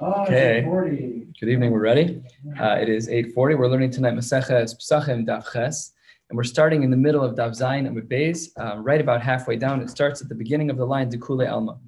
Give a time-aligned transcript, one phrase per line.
[0.00, 0.62] Oh, Okay.
[0.64, 1.26] 40.
[1.38, 1.70] Good evening.
[1.70, 2.22] We're ready.
[2.58, 3.56] Uh, it is 8:40.
[3.58, 5.92] We're learning tonight Maseches Pesachim Daf Ches,
[6.30, 9.56] and we're starting in the middle of Daf Zayin and Beis, uh, right about halfway
[9.56, 9.82] down.
[9.82, 11.78] It starts at the beginning of the line Dekule Alma.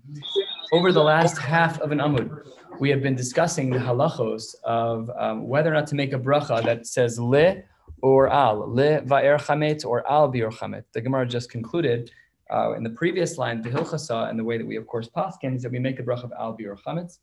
[0.73, 2.31] Over the last half of an Amud,
[2.79, 6.63] we have been discussing the halachos of um, whether or not to make a bracha
[6.65, 7.63] that says le
[8.03, 10.85] or al, le va'er chametz or al bior chametz.
[10.93, 12.11] The Gemara just concluded
[12.53, 15.57] uh, in the previous line, the hilchasa, and the way that we of course paskin
[15.57, 17.19] is that we make a bracha of al bior chametz.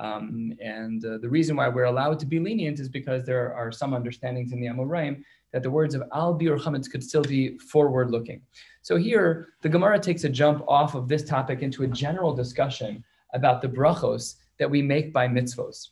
[0.00, 3.70] Um, and uh, the reason why we're allowed to be lenient is because there are
[3.70, 7.56] some understandings in the Amoraim that the words of al biur chametz could still be
[7.58, 8.40] forward looking.
[8.82, 13.04] So here, the Gemara takes a jump off of this topic into a general discussion
[13.34, 15.90] about the brachos that we make by mitzvos.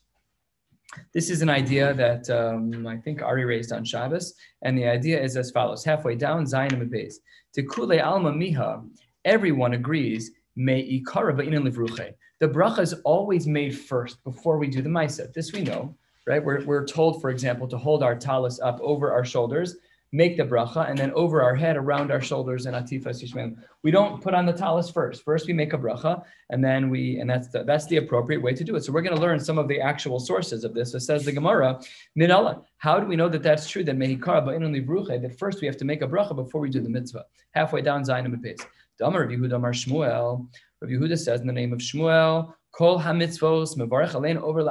[1.14, 5.22] This is an idea that um, I think Ari raised on Shabbos, and the idea
[5.22, 7.12] is as follows: halfway down, Zayin.
[7.54, 8.86] To kule alma miha,
[9.24, 10.32] everyone agrees.
[10.54, 12.12] Me ikara ba'inan livruche.
[12.42, 15.32] The bracha is always made first before we do the ma'isa.
[15.32, 15.94] This we know,
[16.26, 16.44] right?
[16.44, 19.76] We're, we're told, for example, to hold our talis up over our shoulders,
[20.10, 23.58] make the bracha, and then over our head, around our shoulders, and atifas yishmem.
[23.84, 25.22] We don't put on the talis first.
[25.22, 28.54] First, we make a bracha, and then we, and that's the, that's the appropriate way
[28.54, 28.82] to do it.
[28.82, 30.94] So we're going to learn some of the actual sources of this.
[30.94, 31.80] It says the Gemara,
[32.18, 32.64] Minala.
[32.78, 33.84] How do we know that that's true?
[33.84, 35.22] That mehikara livruche.
[35.22, 37.24] That first we have to make a bracha before we do the mitzvah.
[37.52, 38.58] Halfway down, Zayin and
[39.02, 40.46] Damar Yehuda Amar Shmuel.
[40.80, 44.62] Rav Yehuda says in the name of Shmuel, Kol hamitzvos mevarech alein over.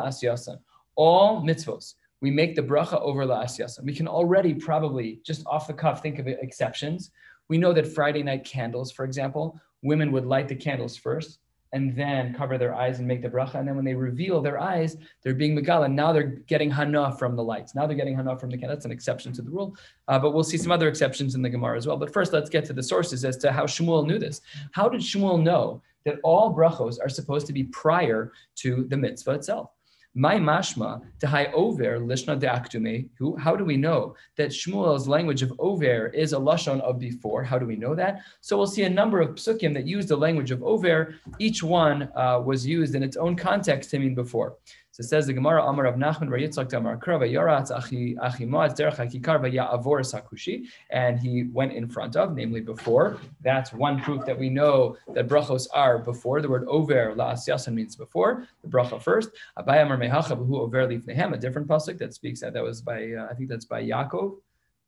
[0.96, 3.84] All mitzvos, we make the bracha over la'asyasan.
[3.84, 7.12] We can already probably just off the cuff think of exceptions.
[7.50, 11.40] We know that Friday night candles, for example, women would light the candles first
[11.74, 13.56] and then cover their eyes and make the bracha.
[13.56, 15.92] And then when they reveal their eyes, they're being megala.
[15.92, 17.76] Now they're getting hana from the lights.
[17.76, 18.76] Now they're getting hana from the candle.
[18.76, 19.76] That's an exception to the rule.
[20.08, 21.98] Uh, but we'll see some other exceptions in the Gemara as well.
[21.98, 24.42] But first, let's get to the sources as to how Shmuel knew this.
[24.72, 29.32] How did Shmuel know that all brachos are supposed to be prior to the mitzvah
[29.32, 29.70] itself?
[30.14, 33.08] My mashma tehai over lishna deaktume.
[33.18, 33.38] Who?
[33.38, 37.44] How do we know that Shmuel's language of over is a lashon of before?
[37.44, 38.20] How do we know that?
[38.42, 41.16] So we'll see a number of psukim that use the language of over.
[41.40, 44.58] Each one uh, was used in its own context to mean before.
[44.94, 48.76] So it says the Gemara Amar of Nachman Yitzchak Damar Krava Yaratz Achi Achi Moaz
[48.76, 53.18] Derech Hakikar Vayavor Sakushi, and he went in front of, namely before.
[53.42, 56.42] That's one proof that we know that brachos are before.
[56.42, 58.46] The word over la'asyasan means before.
[58.64, 59.30] The bracha first.
[59.58, 63.14] Abai Amar Mehacha B'hu Over Lifnehem, a different pasuk that speaks that that was by
[63.14, 64.40] uh, I think that's by Yaakov.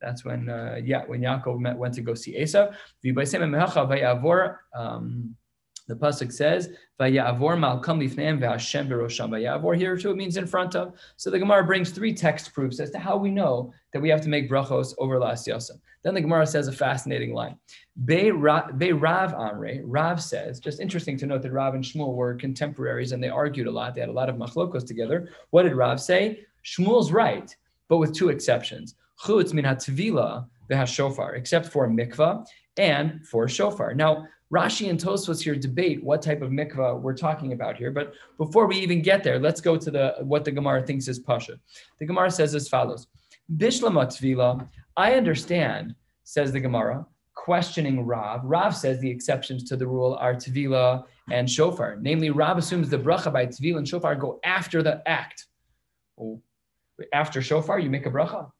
[0.01, 2.35] That's when uh, yeah when Yaakov met, went to go see
[3.89, 4.57] Vayavor.
[4.75, 5.37] Um,
[5.87, 10.75] the pasuk says, "Vayavor malkam lifneim ve'Hashem berosham." Vayavor here too it means in front
[10.75, 10.93] of.
[11.17, 14.21] So the Gemara brings three text proofs as to how we know that we have
[14.21, 15.79] to make brachos over last yosem.
[16.03, 17.57] Then the Gemara says a fascinating line.
[18.05, 23.11] Be Rav Amre, Rav says, just interesting to note that Rav and Shmuel were contemporaries
[23.11, 23.95] and they argued a lot.
[23.95, 25.29] They had a lot of machlokos together.
[25.51, 26.45] What did Rav say?
[26.65, 27.55] Shmuel's right,
[27.87, 28.95] but with two exceptions.
[29.23, 30.47] Chutz min hatvila
[30.85, 32.45] shofar, except for mikvah
[32.77, 33.93] and for shofar.
[33.93, 37.89] Now, Rashi and Tosfos here debate what type of mikvah we're talking about here.
[37.89, 41.17] But before we even get there, let's go to the what the Gemara thinks is
[41.17, 41.59] pasha.
[41.99, 43.07] The Gemara says as follows:
[43.57, 44.67] Bishlama tvila.
[44.95, 47.03] I understand, says the Gemara,
[47.33, 48.41] questioning Rav.
[48.43, 51.97] Rav says the exceptions to the rule are tvila and shofar.
[51.99, 55.47] Namely, Rav assumes the bracha by tvila and shofar go after the act.
[56.19, 56.39] Oh,
[57.11, 58.51] after shofar, you make a bracha.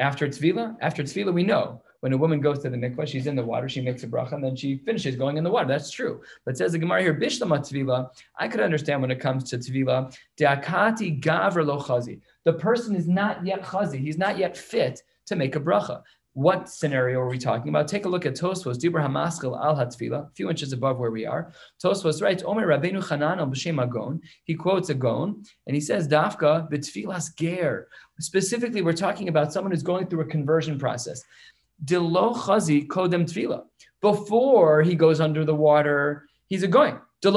[0.00, 3.36] After tvila, after tvila, we know when a woman goes to the mikvah, she's in
[3.36, 5.68] the water, she makes a bracha, and then she finishes going in the water.
[5.68, 6.20] That's true.
[6.44, 10.16] But says the Gemara here, Bishlama tvila, I could understand when it comes to tvila,
[10.38, 12.20] de'akati gavr lo chazi.
[12.44, 16.02] The person is not yet chazi, he's not yet fit to make a bracha.
[16.36, 17.88] What scenario are we talking about?
[17.88, 21.24] Take a look at Tosfos, Dibra Hamaskal al Hatzvila, a few inches above where we
[21.24, 21.50] are.
[21.82, 24.20] Tosfos writes, Omer Rabbeinu Chananel B'Shem Agon.
[24.44, 27.88] He quotes a gon, and he says, Dafka b'tfilas ger.
[28.20, 31.24] Specifically, we're talking about someone who's going through a conversion process.
[31.84, 33.64] Dilo chazi kodem tefila.
[34.00, 36.98] Before he goes under the water, he's a going.
[37.22, 37.32] He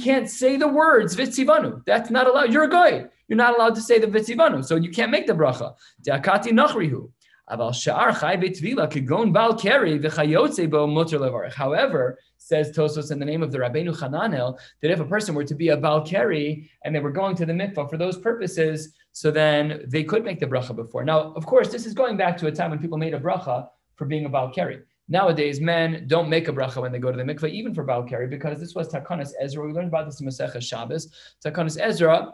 [0.00, 1.82] can't say the words vitzivanu.
[1.86, 2.52] That's not allowed.
[2.52, 3.06] You're a guy.
[3.28, 5.74] You're not allowed to say the vitzivanu, so you can't make the bracha.
[6.06, 7.10] De'akati nachrihu.
[7.50, 7.72] However,
[12.38, 15.54] says Tosfos in the name of the Rabbeinu Hananel, that if a person were to
[15.54, 19.84] be a Balkari and they were going to the mikvah for those purposes, so then
[19.86, 21.04] they could make the bracha before.
[21.04, 23.68] Now, of course, this is going back to a time when people made a bracha
[23.96, 24.82] for being a Balkari.
[25.08, 28.28] Nowadays, men don't make a bracha when they go to the mikvah, even for Balkari,
[28.28, 29.66] because this was Takanas Ezra.
[29.66, 31.10] We learned about this in Masechah Shabbos.
[31.44, 32.32] Takanas Ezra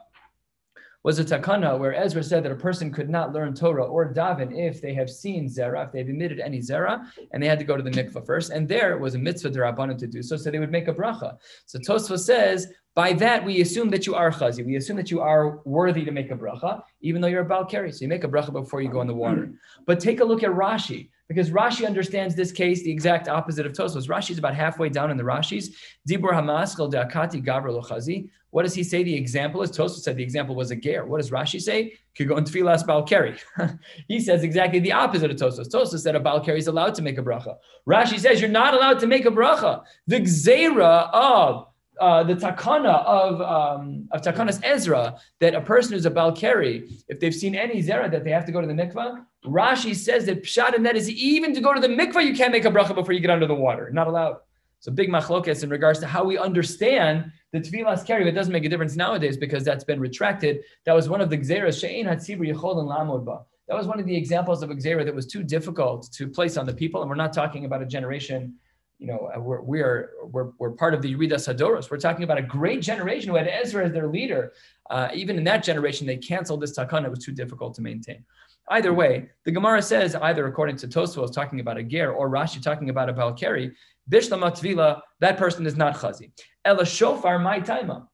[1.05, 4.59] was a takana where Ezra said that a person could not learn Torah or daven
[4.59, 7.77] if they have seen zera, if they've emitted any zera, and they had to go
[7.77, 8.51] to the mikvah first.
[8.51, 11.37] And there was a mitzvah derabbanan to do so, so they would make a bracha.
[11.67, 14.65] So Tosfos says by that, we assume that you are chazi.
[14.65, 17.93] We assume that you are worthy to make a bracha, even though you're a balkari.
[17.93, 19.53] So you make a bracha before you go in the water.
[19.85, 23.73] But take a look at Rashi, because Rashi understands this case the exact opposite of
[23.73, 24.09] Tosfos.
[24.09, 25.71] Rashi is about halfway down in the Rashis.
[26.09, 28.29] Dibur hamaskel deakati gabra chazi.
[28.51, 29.03] What does he say?
[29.03, 31.07] The example is Tosfos said the example was a ger.
[31.07, 31.95] What does Rashi say?
[32.19, 33.39] In tefillas balkari.
[34.09, 35.69] he says exactly the opposite of Tosfos.
[35.69, 37.57] Tosfos said a balkari is allowed to make a bracha.
[37.89, 39.83] Rashi says you're not allowed to make a bracha.
[40.07, 41.67] The gzera of
[42.01, 47.21] uh, the takana of um, of takanas Ezra that a person who's a balkari, if
[47.21, 50.43] they've seen any zera that they have to go to the mikvah, Rashi says that
[50.43, 52.95] pshat and that is even to go to the mikvah you can't make a bracha
[52.95, 54.37] before you get under the water, not allowed.
[54.81, 58.29] So big machlokas in regards to how we understand the tefillas carry.
[58.29, 60.61] It doesn't make a difference nowadays because that's been retracted.
[60.85, 63.41] That was one of the gzeras she'ein hatzibur yichol and lamod ba.
[63.69, 66.59] That was one of the examples of a gzera that was too difficult to place
[66.59, 68.57] on the people, and we're not talking about a generation
[69.05, 71.91] you know, uh, we're, we are, we're, we're part of the Yeridas Hadoros.
[71.91, 74.55] We're talking about a great generation who had Ezra as their leader.
[74.89, 77.05] Uh, even in that generation, they canceled this takana.
[77.05, 78.25] It was too difficult to maintain.
[78.71, 82.63] Either way, the Gemara says, either according to Tosfos talking about a ger or Rashi
[82.63, 83.75] talking about a balkari,
[84.11, 86.31] bishlama tvila, that person is not chazi.
[86.65, 88.07] Ela shofar my taima.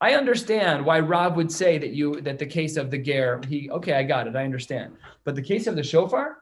[0.00, 3.68] I understand why Rav would say that you that the case of the ger, he
[3.70, 4.92] okay, I got it, I understand.
[5.24, 6.36] But the case of the shofar,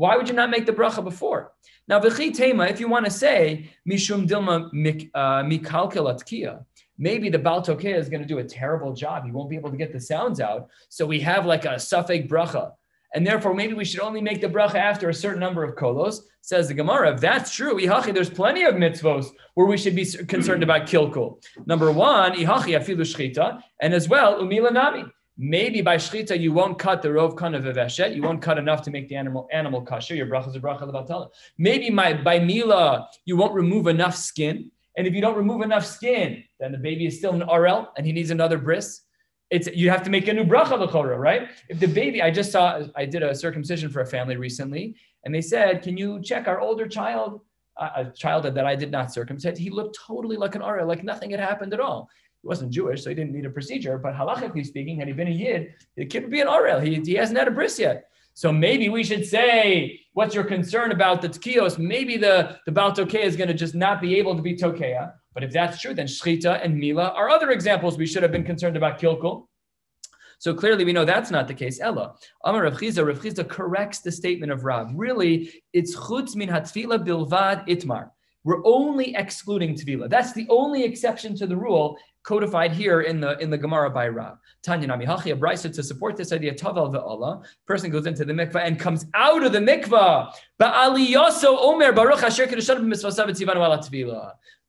[0.00, 1.52] why would you not make the bracha before?
[1.86, 4.70] Now, v'chi tema, if you want to say mishum dilma
[5.14, 6.64] uh, mikalkelatkia,
[6.96, 9.26] maybe the Baal Tokea is going to do a terrible job.
[9.26, 10.70] He won't be able to get the sounds out.
[10.88, 12.72] So we have like a suffix bracha.
[13.14, 16.20] And therefore, maybe we should only make the bracha after a certain number of kolos.
[16.40, 20.06] Says the Gemara, if that's true, ihachi, there's plenty of mitzvos where we should be
[20.34, 21.44] concerned about kilkul.
[21.66, 25.04] Number one, shchita, and as well, umila nami.
[25.42, 28.14] Maybe by shchita you won't cut the rov of veshet.
[28.14, 30.14] You won't cut enough to make the animal animal kosher.
[30.14, 31.30] Your bracha is a bracha levatala.
[31.56, 34.70] Maybe my by mila you won't remove enough skin.
[34.98, 38.04] And if you don't remove enough skin, then the baby is still an RL and
[38.04, 39.00] he needs another bris.
[39.48, 41.48] It's you have to make a new bracha l'chora, right?
[41.70, 44.94] If the baby, I just saw, I did a circumcision for a family recently,
[45.24, 47.40] and they said, "Can you check our older child,
[47.78, 49.56] a child that I did not circumcise?
[49.56, 52.10] He looked totally like an RL, like nothing had happened at all."
[52.42, 53.98] He wasn't Jewish, so he didn't need a procedure.
[53.98, 56.82] But halachically speaking, had he been a Yid, the kid would be an Orel.
[56.82, 58.04] He, he hasn't had a bris yet.
[58.34, 61.78] So maybe we should say, what's your concern about the tkios?
[61.78, 65.12] Maybe the, the Baal Tokea is going to just not be able to be Tokea.
[65.34, 68.44] But if that's true, then Shchita and Mila are other examples we should have been
[68.44, 69.46] concerned about Kilkul.
[70.38, 71.80] So clearly we know that's not the case.
[71.80, 72.14] Ella.
[72.44, 74.90] Amar Rav Chisda, Rav Chisda corrects the statement of Rav.
[74.94, 78.10] Really, it's chutz min hatfila bilvad itmar.
[78.44, 80.08] We're only excluding tefillah.
[80.08, 84.08] That's the only exception to the rule codified here in the in the Gemara by
[84.08, 84.38] Rav.
[84.62, 88.62] Tanya Nami Hachi Abraisa to support this idea, Tavel ve'Allah, person goes into the mikvah
[88.64, 90.32] and comes out of the mikvah.
[90.60, 92.46] Ba'aliyaso Omer Baruch Asher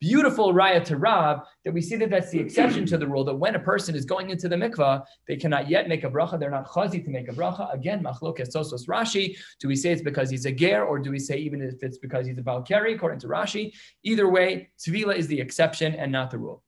[0.02, 3.36] Beautiful raya to Rav that we see that that's the exception to the rule that
[3.36, 6.40] when a person is going into the mikvah, they cannot yet make a bracha.
[6.40, 7.72] They're not chazi to make a bracha.
[7.72, 9.38] Again, machlok sosos Rashi.
[9.60, 12.00] Do we say it's because he's a ger, or do we say even if it's
[12.00, 12.96] because he's a balkari?
[12.96, 16.64] According to Rashi, either way, tvila is the exception and not the rule.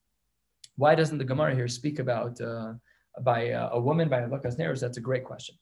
[0.75, 2.74] Why doesn't the Gemara here speak about uh,
[3.21, 4.79] by uh, a woman by Lakas Neros?
[4.79, 5.56] That's a great question.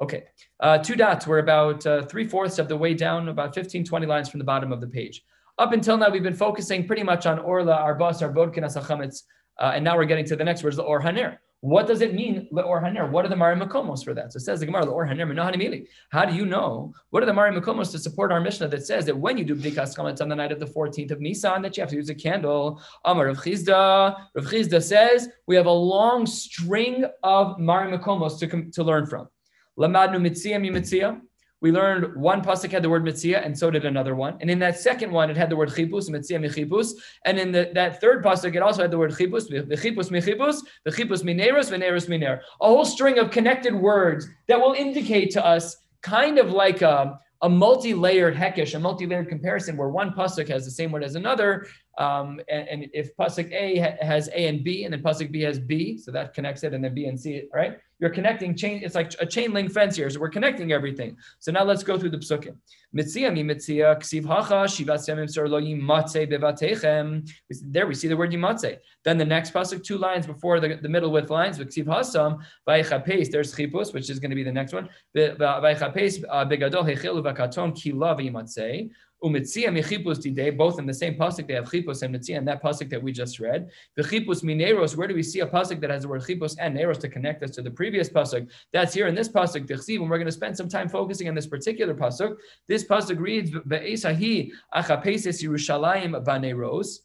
[0.00, 0.24] Okay,
[0.60, 1.26] uh, two dots.
[1.26, 4.44] We're about uh, three fourths of the way down, about 15, 20 lines from the
[4.44, 5.22] bottom of the page.
[5.58, 9.22] Up until now, we've been focusing pretty much on Orla, our boss, our Asachametz,
[9.58, 11.38] uh, and now we're getting to the next words, the Or Haner.
[11.60, 13.10] What does it mean, le'or haner?
[13.10, 14.32] What are the Mari Makomos for that?
[14.32, 15.86] So it says the Gemara, le'or haner.
[16.10, 16.94] How do you know?
[17.10, 19.56] What are the Mari Makomos to support our Mishnah that says that when you do
[19.56, 22.10] Bdikas Chametz on the night of the 14th of Nisan, that you have to use
[22.10, 22.80] a candle?
[23.04, 24.16] Amar Rav Chisda.
[24.36, 29.26] Rav Chisda says we have a long string of Mari Makomos to, to learn from.
[29.76, 31.20] Lamadnu mitzia mi mitzia.
[31.60, 34.36] We learned one pasuk had the word mitzia, and so did another one.
[34.40, 36.92] And in that second one, it had the word chipus, mitzia michipus.
[37.24, 41.24] And in the, that third pasuk, it also had the word chipus, v'chipus michipus, v'chipus
[41.24, 42.42] mineros, v'neros miner.
[42.60, 47.18] A whole string of connected words that will indicate to us kind of like a,
[47.42, 51.66] a multi-layered hekesh, a multi-layered comparison where one pasuk has the same word as another,
[51.98, 55.42] um, and, and, if pasuk A ha- has A and B, and then pasuk B
[55.42, 57.78] has B, so that connects it, and then B and C, right?
[58.00, 58.80] You're connecting chain.
[58.84, 60.08] It's like a chain link fence here.
[60.08, 61.16] So we're connecting everything.
[61.40, 62.54] So now let's go through the psukim.
[67.62, 68.78] There we see the word yimatze.
[69.04, 71.58] Then the next pasuk, two lines before the, the middle width lines.
[71.58, 72.14] There's chipus,
[73.92, 74.88] which is going to be the next one.
[79.22, 82.62] Umitzia mechipus today, both in the same pasuk they have chipus and mitzia, and that
[82.62, 83.68] pasuk that we just read.
[83.96, 84.96] The chipus mineros.
[84.96, 87.42] Where do we see a pasuk that has the word chipus and neros to connect
[87.42, 88.48] us to the previous pasuk?
[88.72, 89.66] That's here in this pasuk.
[89.66, 92.36] Tichsiv, and we're going to spend some time focusing on this particular pasuk.
[92.68, 96.98] This pasuk reads be'esahi achapeses Yerushalayim baneros.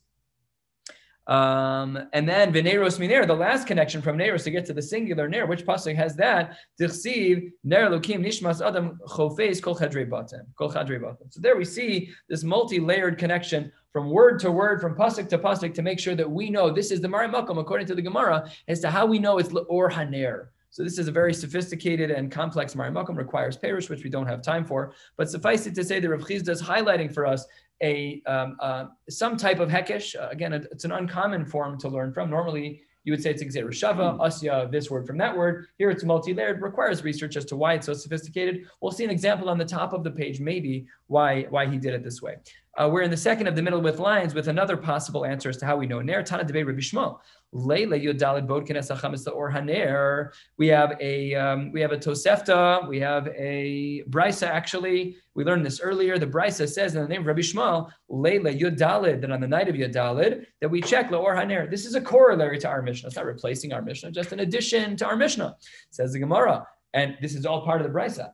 [1.28, 5.30] Um, and then Veneros Miner, the last connection from Neros to get to the singular
[5.30, 6.58] Ner, which pasuk has that?
[6.80, 10.46] Tichsiv Ner Lukim Nishmas Adam Chofes Kol Chadre Batem.
[10.58, 10.70] Kol.
[11.30, 15.74] So there we see this multi-layered connection from word to word, from pasuk to pasuk,
[15.76, 18.50] to make sure that we know this is the Mari Makom according to the Gemara
[18.68, 20.48] as to how we know it's Or Haner.
[20.74, 24.42] So this is a very sophisticated and complex Marimakum, requires perish, which we don't have
[24.42, 24.94] time for.
[25.18, 27.46] But suffice it to say the Rav Chisda is highlighting for us
[27.84, 30.16] a um, uh, some type of hekesh.
[30.20, 32.30] Uh, again, it's an uncommon form to learn from.
[32.30, 35.68] Normally, you would say it's Xer Shava, Asya, this word from that word.
[35.78, 38.66] Here it's multi-layered, requires research as to why it's so sophisticated.
[38.80, 41.94] We'll see an example on the top of the page, maybe why why he did
[41.94, 42.38] it this way.
[42.76, 45.58] Uh, we're in the second of the middle with lines with another possible answer as
[45.58, 46.02] to how we know.
[46.02, 47.20] Ner Tana debate Rabbi Shmuel.
[47.52, 50.32] Leila Yudalid Bodkin Esachamis or Haner.
[50.58, 52.88] We have a um, we have a Tosefta.
[52.88, 54.48] We have a Brisa.
[54.48, 56.18] Actually, we learned this earlier.
[56.18, 59.70] The Brisa says in the name of Rabbi Shmuel, Leila Yudalid, that on the night
[59.70, 61.70] of Yudalid, that we check Laor Haner.
[61.70, 63.08] This is a corollary to our Mishnah.
[63.08, 65.56] It's not replacing our Mishnah, just an addition to our Mishnah.
[65.92, 66.66] Says the Gemara.
[66.94, 68.32] And this is all part of the brisa.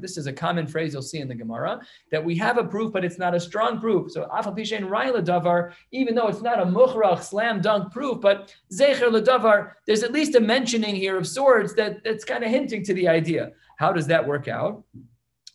[0.00, 2.92] This is a common phrase you'll see in the Gemara that we have a proof,
[2.92, 4.10] but it's not a strong proof.
[4.10, 8.52] So afal pishen rayla davar, even though it's not a mukhrach slam dunk proof, but
[8.72, 12.82] zecher ledavar, there's at least a mentioning here of swords that, that's kind of hinting
[12.84, 13.52] to the idea.
[13.76, 14.82] How does that work out?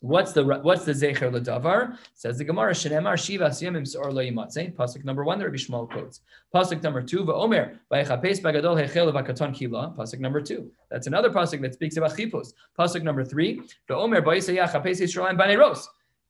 [0.01, 1.97] What's the what's the zecher ledavar?
[2.13, 4.73] Says the Gemara shenemar shiva siyamim seor lo yimatze.
[4.75, 6.21] Pasuk number one, the Rabbi Shmuel quotes.
[6.53, 9.93] Pasuk number two, va'omer vaychapes bagadol hechel vakaton kila.
[9.97, 10.71] Pasuk number two.
[10.91, 12.53] That's another pasuk that speaks about chipos.
[12.77, 15.85] Pasuk number three, va'omer ba'isayach chapes Yisraelim baneros.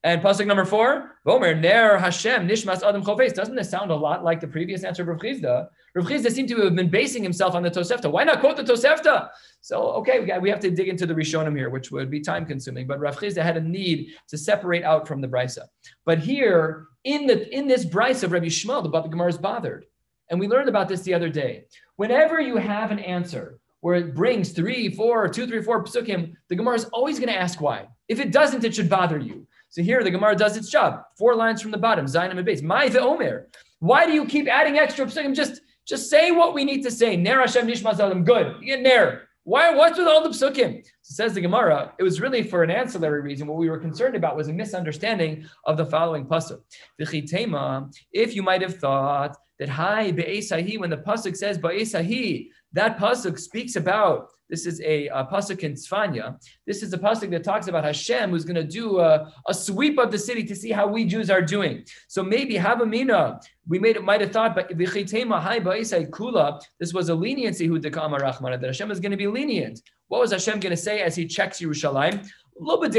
[0.06, 3.34] And pasuk number four, Vomer Ner Hashem Nishmas Adam Chofes.
[3.34, 5.68] Doesn't this sound a lot like the previous answer of Rav Chisda?
[5.96, 8.12] Rav Chisda seemed to have been basing himself on the Tosefta.
[8.12, 9.30] Why not quote the Tosefta?
[9.62, 12.86] So okay, we, have to dig into the Rishonim here, which would be time consuming.
[12.86, 15.64] But Rav Chisda had a need to separate out from the Brisa.
[16.06, 19.86] But here in the in this Brisa of Rabbi Shmuel, the Gemara is bothered,
[20.30, 21.66] and we learned about this the other day.
[21.96, 26.56] Whenever you have an answer where it brings three, four, two, three, four psukim, the
[26.56, 27.88] Gemara is always going to ask why.
[28.08, 29.48] If it doesn't, it should bother you.
[29.76, 31.02] So here the Gemara does its job.
[31.18, 32.62] Four lines from the bottom, Zainam and base.
[32.62, 33.50] My Omer.
[33.80, 35.36] Why do you keep adding extra psukim?
[35.36, 37.18] Just, just say what we need to say.
[37.18, 38.56] Ner Hashem Nishma Good.
[38.62, 39.24] You get Ner.
[39.44, 39.76] Why?
[39.76, 40.82] What's with all the psukim?
[41.02, 41.92] So says the Gemara.
[42.00, 43.48] It was really for an ancillary reason.
[43.48, 46.62] What we were concerned about was a misunderstanding of the following pasuk.
[46.98, 53.38] If you might have thought that hi be'esahi when the pasuk says be'esahi, that pasuk
[53.38, 56.40] speaks about this is a, a pasuk in Tzfanya.
[56.68, 59.98] This is a pasuk that talks about Hashem who's going to do a, a, sweep
[59.98, 61.84] of the city to see how we Jews are doing.
[62.08, 66.62] So maybe Havamina, we made might have thought, but kula.
[66.80, 69.82] This was a leniency who dekama Rahmana that Hashem is going to be lenient.
[70.08, 72.30] What was Hashem going to say as He checks Yerushalayim?
[72.58, 72.94] I'm not going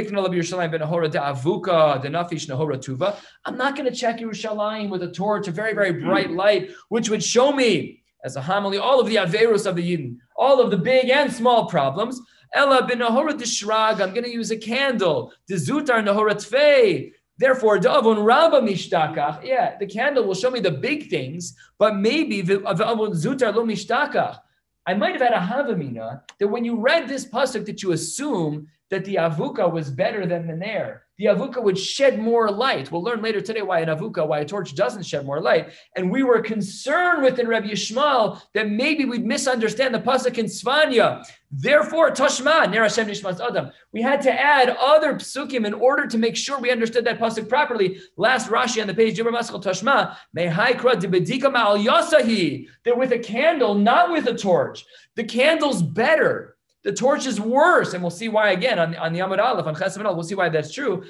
[3.88, 8.02] to check Yerushalayim with a torch, a very, very bright light, which would show me
[8.26, 11.32] as a homily, all of the Averus of the Yidden, all of the big and
[11.32, 12.20] small problems.
[12.54, 15.32] Ella bin Shrag, I'm going to use a candle.
[15.50, 17.12] Dezutar Nahora Tfei.
[17.38, 19.44] Therefore, Davon Rabba Mishtakach.
[19.44, 24.38] Yeah, the candle will show me the big things, but maybe Zutar Lo Mishtakach.
[24.86, 28.68] I might have had a Havamina that when you read this pasuk that you assume
[28.90, 31.02] that the avuka was better than the nair.
[31.18, 32.92] The avuka would shed more light.
[32.92, 35.70] We'll learn later today why an avuka, why a torch doesn't shed more light.
[35.96, 41.24] And we were concerned within Rabbi Yishmael that maybe we'd misunderstand the pasuk in Tzfanya.
[41.50, 43.70] Therefore, Tashma, Ner Hashem Nishmas Adam.
[43.92, 47.48] We had to add other psukim in order to make sure we understood that pasuk
[47.48, 47.98] properly.
[48.18, 52.66] Last Rashi on the page, Jibra Maskal Tashma, Mehaikra Dibedika Ma'al Yasahi.
[52.84, 54.84] That with a candle, not with a torch.
[55.14, 56.55] The candle's better.
[56.86, 59.74] The torch is worse, and we'll see why again on, on the Amud Aleph, on
[59.74, 61.02] Chesed we'll see why that's true.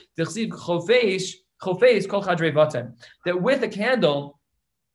[3.26, 4.40] That with a candle,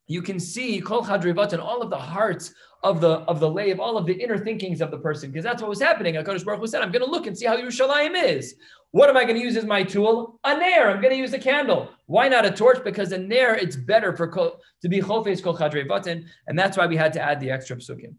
[0.08, 3.70] you can see kol chadrevat and all of the hearts of the of the lay
[3.70, 6.16] of all of the inner thinkings of the person, because that's what was happening.
[6.16, 8.56] Hakadosh Baruch Hu said, "I'm going to look and see how Yerushalayim is.
[8.90, 10.40] What am I going to use as my tool?
[10.42, 10.90] A nair.
[10.90, 11.90] I'm going to use a candle.
[12.06, 12.82] Why not a torch?
[12.82, 16.96] Because a nair it's better for to be chofes kol chadrevatin, and that's why we
[16.96, 18.16] had to add the extra psukim.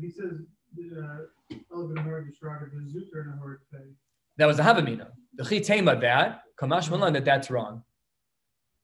[0.00, 0.40] He says.
[4.38, 5.08] That was a Havamina.
[5.34, 7.82] The Chitema bad, Kamash Malan that that's wrong.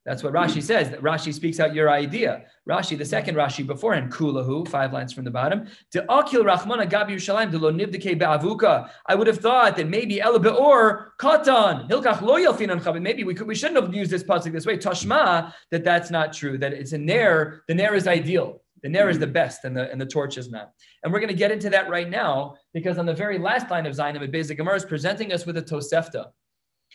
[0.08, 0.88] That's what Rashi says.
[0.88, 2.44] That Rashi speaks out your idea.
[2.66, 5.66] Rashi, the second Rashi beforehand, kulahu, five lines from the bottom.
[5.90, 8.88] To akil rachmana gabi Yerushalayim de lo nivdike.
[9.04, 13.02] I would have thought that maybe ela be'or katan hilkach lo yelfinan chavim.
[13.02, 14.78] Maybe we could we shouldn't have used this pasuk this way.
[14.78, 16.56] Tashma that that's not true.
[16.56, 17.64] That it's a nair.
[17.68, 18.62] The nair is ideal.
[18.82, 20.72] The nair is the best, and the and the torch is not.
[21.02, 23.86] And we're going to get into that right now because on the very last line
[23.86, 26.26] of Zainam at Beis Gemara is presenting us with a tosefta.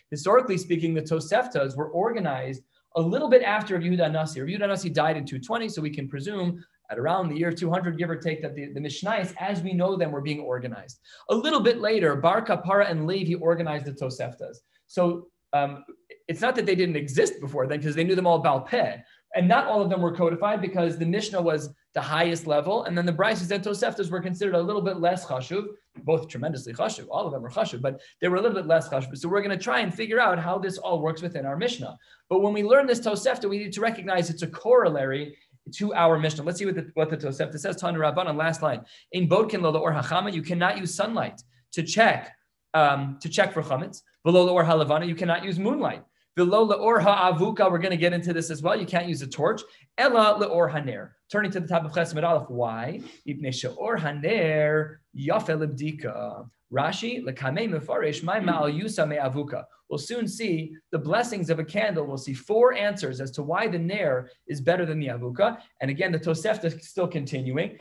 [0.10, 2.64] Historically speaking, the toseftas were organized
[2.96, 4.40] a little bit after Yehuda Nasi.
[4.40, 8.10] Yehuda Nasi died in 220, so we can presume at around the year 200, give
[8.10, 11.00] or take, that the, the Mishnais, as we know them, were being organized.
[11.30, 14.58] A little bit later, Bar Kapara and Levi organized the Toseftas.
[14.88, 15.84] So um,
[16.28, 19.02] it's not that they didn't exist before then, because they knew them all Balpeh.
[19.36, 22.98] And not all of them were codified because the Mishnah was the highest level, and
[22.98, 25.66] then the Brises and Toseftas were considered a little bit less chashuv,
[26.04, 27.06] both tremendously chashuv.
[27.10, 29.18] All of them were chashuv, but they were a little bit less chashuv.
[29.18, 31.98] So we're going to try and figure out how this all works within our Mishnah.
[32.30, 35.38] But when we learn this Tosefta, we need to recognize it's a corollary
[35.76, 36.44] to our Mishnah.
[36.44, 37.76] Let's see what the, what the Tosefta says.
[37.76, 38.82] Tan Rabban on last line.
[39.12, 41.42] In Bodkin lo or hachama, you cannot use sunlight
[41.74, 42.32] to check
[42.74, 44.02] um, to check for chametz.
[44.24, 46.04] Below or halavana, you cannot use moonlight.
[46.36, 48.76] Below or ha'avuka, we're going to get into this as well.
[48.76, 49.62] You can't use a torch.
[50.00, 51.12] Ella leor haner.
[51.32, 52.50] Turning to the top of Chesed Aleph.
[52.50, 53.02] Why?
[53.28, 56.48] Ibne she'or haner yafel ibdika.
[56.74, 59.66] Rashi, lekame mefaresh my ma'al yusa me'avuka.
[59.90, 62.08] We'll soon see the blessings of a candle.
[62.08, 65.60] We'll see four answers as to why the nair is better than the avuka.
[65.82, 67.78] And again, the Tosefta is still continuing.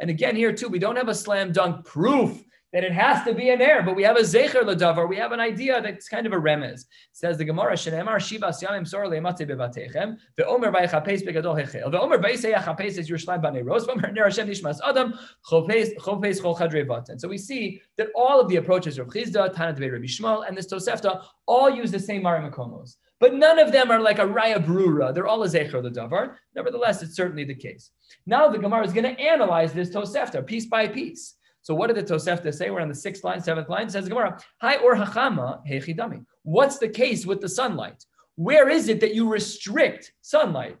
[0.00, 3.34] And again, here too, we don't have a slam dunk proof that it has to
[3.34, 5.08] be an air, but we have a zecher ladavar.
[5.08, 6.84] We have an idea that's kind of a remez.
[7.12, 12.54] says the Gemara, "Shenemar shiva siyamim sor lematze bevatechem ve'omer vaychapes begadol hechel ve'omer vaysei
[12.54, 15.14] yachapes es Yerushalayim b'nei ros ve'omer ner Hashem nishmas adam
[15.48, 19.80] chopes chopes chol vatan." So we see that all of the approaches of Chisda, Tanat
[19.80, 22.96] Rabbi Shmuel, and this Tosefta all use the same Marimakomos.
[23.20, 25.12] But none of them are like a Raya Brura.
[25.12, 26.36] They're all a Zecher the Davar.
[26.54, 27.90] Nevertheless, it's certainly the case.
[28.26, 31.34] Now the Gemara is going to analyze this Tosefta piece by piece.
[31.62, 32.70] So what did the Tosefta say?
[32.70, 33.86] We're on the sixth line, seventh line.
[33.86, 36.24] It says Gemara, Hi or hachama hechidami.
[36.42, 38.04] What's the case with the sunlight?
[38.36, 40.78] Where is it that you restrict sunlight?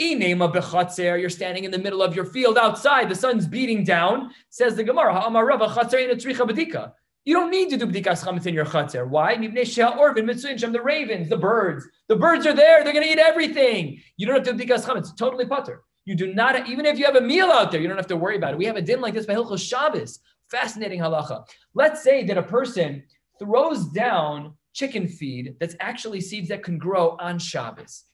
[0.00, 4.30] Inema bechatzer, you're standing in the middle of your field outside, the sun's beating down.
[4.48, 6.94] Says the Gemara, "Ha'amar Ha'amarava chatzer in a.
[7.24, 9.06] You don't need to do bdikas chametz in your chatzer.
[9.06, 9.36] Why?
[9.36, 11.86] Nibnesha or vinj, the ravens, the birds.
[12.08, 12.82] The birds are there.
[12.82, 14.00] They're going to eat everything.
[14.16, 15.14] You don't have to do bdikas chametz.
[15.14, 15.82] Totally putter.
[16.04, 18.16] You do not, even if you have a meal out there, you don't have to
[18.16, 18.58] worry about it.
[18.58, 20.20] We have a din like this by Hilchos Shabbos.
[20.50, 21.44] Fascinating halacha.
[21.74, 23.04] Let's say that a person
[23.38, 28.04] throws down chicken feed that's actually seeds that can grow on Shabbos.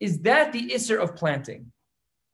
[0.00, 1.70] Is that the isser of planting?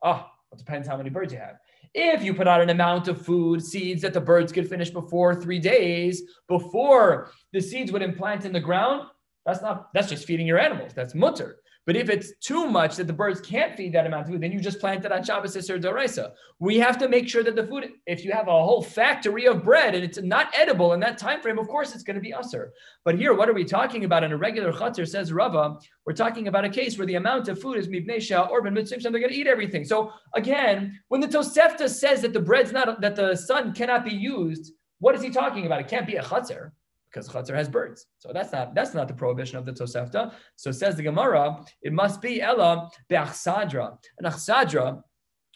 [0.03, 1.57] Oh, it depends how many birds you have.
[1.93, 5.35] If you put out an amount of food, seeds that the birds could finish before
[5.35, 9.07] three days, before the seeds would implant in the ground,
[9.45, 10.93] that's not that's just feeding your animals.
[10.93, 11.60] That's mutter.
[11.87, 14.51] But if it's too much that the birds can't feed that amount of food, then
[14.51, 16.31] you just plant it on Shabbos Isser Doraisa.
[16.59, 19.63] We have to make sure that the food, if you have a whole factory of
[19.63, 22.33] bread and it's not edible in that time frame, of course it's going to be
[22.33, 22.69] usser.
[23.03, 24.71] But here, what are we talking about in a regular?
[25.05, 28.61] Says Rava, we're talking about a case where the amount of food is mibnesha or
[28.61, 29.83] ben mitzvah, they're going to eat everything.
[29.83, 34.13] So again, when the Tosefta says that the bread's not that the sun cannot be
[34.13, 35.79] used, what is he talking about?
[35.81, 36.71] It can't be a chutzner
[37.11, 38.07] because chatzar has birds.
[38.19, 40.33] So that's not that's not the prohibition of the Tosefta.
[40.55, 43.97] So says the Gemara, it must be Ella be'achsadra.
[44.19, 45.01] An achsadra,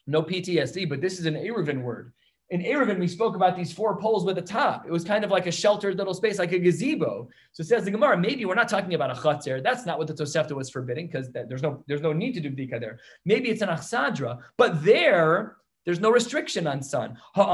[0.07, 2.11] no PTSD, but this is an Eruvin word.
[2.51, 4.85] In Eruvin, we spoke about these four poles with a top.
[4.85, 7.27] It was kind of like a sheltered little space, like a gazebo.
[7.53, 9.63] So says the Gemara, maybe we're not talking about a chatzir.
[9.63, 12.51] That's not what the Tosefta was forbidding, because there's no there's no need to do
[12.51, 12.99] bdika there.
[13.25, 17.17] Maybe it's an achsadra, but there there's no restriction on sun.
[17.35, 17.45] There,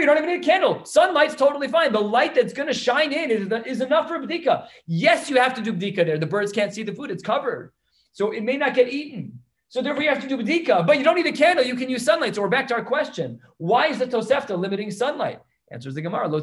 [0.00, 0.82] you don't even need a candle.
[0.84, 1.92] Sunlight's totally fine.
[1.92, 4.66] The light that's going to shine in is, is enough for bdika.
[4.86, 6.18] Yes, you have to do bdika there.
[6.18, 7.72] The birds can't see the food; it's covered,
[8.12, 9.38] so it may not get eaten.
[9.68, 10.86] So therefore, you have to do bdika.
[10.86, 11.64] But you don't need a candle.
[11.64, 12.34] You can use sunlight.
[12.34, 15.40] So we're back to our question: Why is the tosefta limiting sunlight?
[15.70, 16.28] Answers the Gemara.
[16.28, 16.40] We're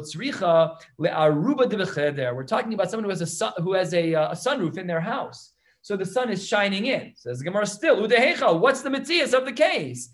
[2.44, 5.00] talking about someone who has a sun, who has a, uh, a sunroof in their
[5.00, 5.52] house
[5.82, 7.12] so the sun is shining in.
[7.16, 10.08] Says the Gemara still, Udehecha, what's the mitzias of the case?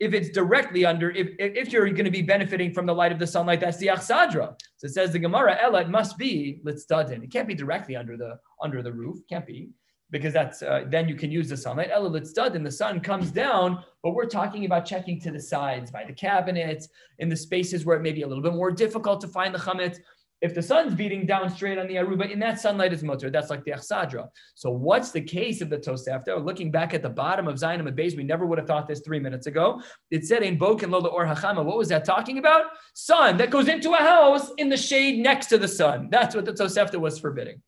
[0.00, 3.18] If it's directly under, if, if you're going to be benefiting from the light of
[3.18, 4.54] the sunlight, that's the achsadra.
[4.76, 7.24] So it says the Gemara, Ella, it must be litzdadin.
[7.24, 9.18] It can't be directly under the under the roof.
[9.28, 9.70] Can't be
[10.10, 11.90] because that's uh, then you can use the sunlight.
[11.92, 12.64] Ella litzdadin.
[12.64, 16.88] The sun comes down, but we're talking about checking to the sides by the cabinets
[17.18, 19.58] in the spaces where it may be a little bit more difficult to find the
[19.58, 19.98] chametz
[20.40, 23.28] If the sun's beating down straight on the aruba, in that sunlight is mutter.
[23.28, 24.28] That's like the achsadra.
[24.54, 26.44] So what's the case of the tosefta?
[26.44, 29.18] Looking back at the bottom of Zainam base, we never would have thought this three
[29.18, 29.82] minutes ago.
[30.12, 31.64] It said in Boken Lola or Hachama.
[31.64, 32.66] What was that talking about?
[32.94, 36.08] Sun that goes into a house in the shade next to the sun.
[36.10, 37.60] That's what the tosefta was forbidding.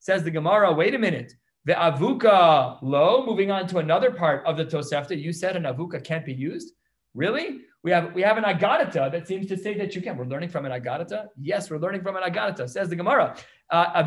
[0.00, 0.72] Says the Gemara.
[0.72, 1.32] Wait a minute.
[1.64, 3.24] The avuka lo.
[3.24, 5.20] Moving on to another part of the tosefta.
[5.20, 6.72] You said an avuka can't be used.
[7.14, 7.60] Really?
[7.86, 10.16] We have we have an agadata that seems to say that you can.
[10.16, 11.28] We're learning from an agadata.
[11.40, 12.68] Yes, we're learning from an agadata.
[12.68, 13.36] Says the Gemara.
[13.70, 14.02] Uh,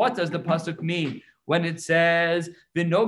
[0.00, 3.06] what does the pasuk mean when it says lo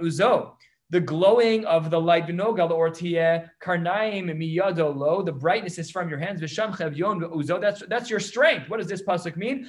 [0.00, 0.52] uzo?
[0.88, 5.22] The glowing of the light v'nogal ortia karnaim miyado lo.
[5.22, 7.60] The brightness is from your hands v'sham chavyon uzo.
[7.60, 8.70] That's that's your strength.
[8.70, 9.68] What does this pasuk mean?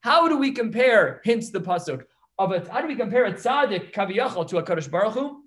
[0.00, 1.20] How do we compare?
[1.22, 2.02] Hints the pasuk
[2.38, 5.42] of a how do we compare a tzaddik kaviyachal to a kadosh baruch Hu?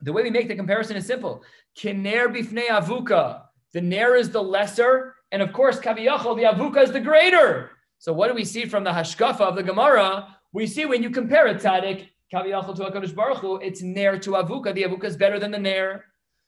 [0.00, 1.42] The way we make the comparison is simple.
[1.78, 3.42] Kiner bifnei avuka.
[3.72, 7.70] The ner is the lesser, and of course kaviyachal the avuka is the greater.
[7.98, 10.36] So what do we see from the hashkafa of the Gemara?
[10.52, 14.18] We see when you compare a tzaddik kaviyachal to a kadosh baruch Hu, it's ner
[14.18, 14.74] to avuka.
[14.74, 16.04] The avuka is better than the ner.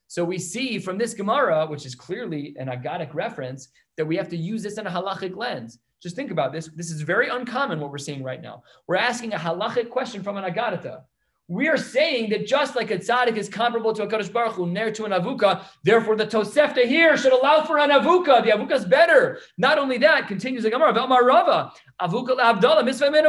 [0.08, 4.28] So we see from this Gemara, which is clearly an agadic reference, that we have
[4.30, 5.78] to use this in a halachic lens.
[6.02, 6.68] Just think about this.
[6.74, 8.62] This is very uncommon what we're seeing right now.
[8.86, 11.02] We're asking a halachic question from an agadata.
[11.46, 14.66] We are saying that just like a tzaddik is comparable to a Kadosh Baruch Hu,
[14.66, 18.44] ner to an avuka, therefore the Tosefta here should allow for an avuka.
[18.44, 19.40] The avuka is better.
[19.56, 23.24] Not only that, continues the Gemara, Velmar Rava, avuka la misveh min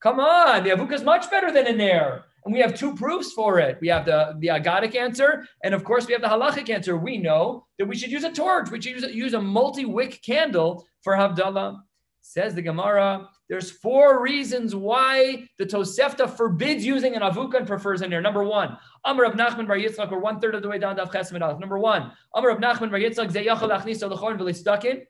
[0.00, 2.24] Come on, the avuka is much better than a ner.
[2.44, 3.78] And we have two proofs for it.
[3.80, 6.96] We have the, the agadic answer, and of course, we have the halachic answer.
[6.96, 10.20] We know that we should use a torch, we should use, use a multi wick
[10.22, 11.80] candle for Havdalah.
[12.26, 18.00] Says the Gemara, there's four reasons why the Tosefta forbids using an avuka and prefers
[18.00, 18.22] in there.
[18.22, 21.04] Number one, Amr of Nachman Bar Yitzchak, we're one third of the way down to
[21.04, 21.60] Chesed Aleph.
[21.60, 25.02] Number one, Amr of Nachman Bar Yitzchak, Ze Yachal Achniso Lechorn V'Listakin,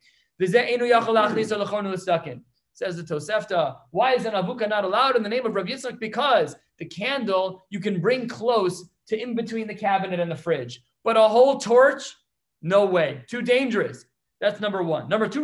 [0.42, 2.42] V'Ze Enu Yachal Achniso Lechorn V'Listakin.
[2.72, 6.00] Says the Tosefta, why is an avuka not allowed in the name of Rabbi Yitzchak?
[6.00, 10.80] Because the candle you can bring close to in between the cabinet and the fridge,
[11.02, 12.14] but a whole torch,
[12.62, 14.04] no way, too dangerous.
[14.40, 15.08] That's number one.
[15.08, 15.42] Number two,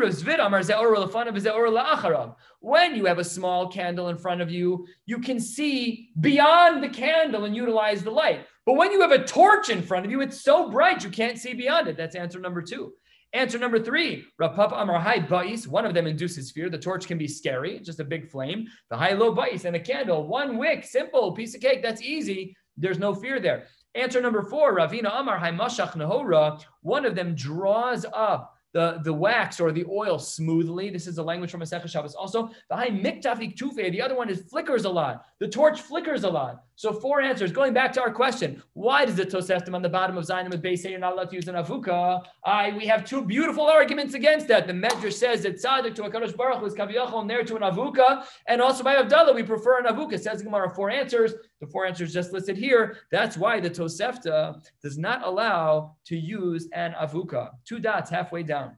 [2.60, 6.88] when you have a small candle in front of you, you can see beyond the
[6.88, 8.46] candle and utilize the light.
[8.66, 11.38] But when you have a torch in front of you, it's so bright you can't
[11.38, 11.96] see beyond it.
[11.96, 12.92] That's answer number two.
[13.32, 16.68] Answer number three, Rav Papa Amar High Bais, one of them induces fear.
[16.68, 18.66] The torch can be scary, just a big flame.
[18.90, 22.56] The high low Bais and a candle, one wick, simple, piece of cake, that's easy.
[22.76, 23.66] There's no fear there.
[23.94, 29.12] Answer number four, Ravina Amar High Mashach Nahora, one of them draws up the, the
[29.12, 30.90] wax or the oil smoothly.
[30.90, 32.14] This is a language from a Masechah Shabbos.
[32.14, 35.24] Also, the high miktafik tufe, the other one is flickers a lot.
[35.38, 36.62] The torch flickers a lot.
[36.76, 37.52] So four answers.
[37.52, 40.62] Going back to our question, why does the Toseftim on the bottom of Zion with
[40.62, 42.24] base say you're not allowed to use an avuka?
[42.44, 44.66] I we have two beautiful arguments against that.
[44.66, 48.24] The Medrash says that tzaddik to a kadosh baruch was kaviyachol there to an avuka,
[48.46, 50.18] and also by Havdalah we prefer an avuka.
[50.18, 51.34] Says the Gemara four answers.
[51.60, 52.96] The four answers just listed here.
[53.10, 57.50] That's why the Tosefta does not allow to use an avuka.
[57.66, 58.76] Two dots halfway down.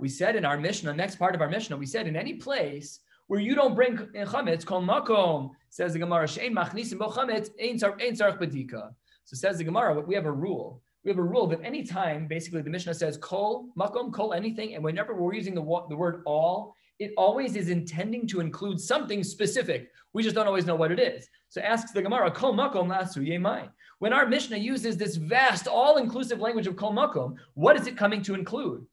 [0.00, 3.00] We said in our Mishnah, next part of our Mishnah, we said in any place
[3.26, 7.50] where you don't bring in chametz, kol makom, says the Gemara, shein machnisim bo chametz,
[7.60, 8.90] ein tzarch bedika.
[9.24, 10.82] So says the Gemara, we have a rule.
[11.04, 14.74] We have a rule that any time, basically, the Mishnah says kol makom, kol anything,
[14.74, 19.22] and whenever we're using the, the word all, it always is intending to include something
[19.22, 19.90] specific.
[20.12, 21.28] We just don't always know what it is.
[21.48, 23.68] So asks the Gemara, kol makom lasu yemai.
[24.00, 28.22] When our Mishnah uses this vast, all-inclusive language of kol makom, what is it coming
[28.22, 28.86] to include?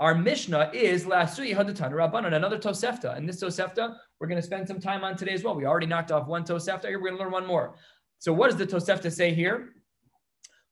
[0.00, 3.16] Our Mishnah is Lasui Hadatan Rabbanon, another Tosefta.
[3.16, 5.54] And this Tosefta, we're going to spend some time on today as well.
[5.54, 6.88] We already knocked off one Tosefta.
[6.88, 7.76] Here we're going to learn one more.
[8.18, 9.74] So, what does the Tosefta say here?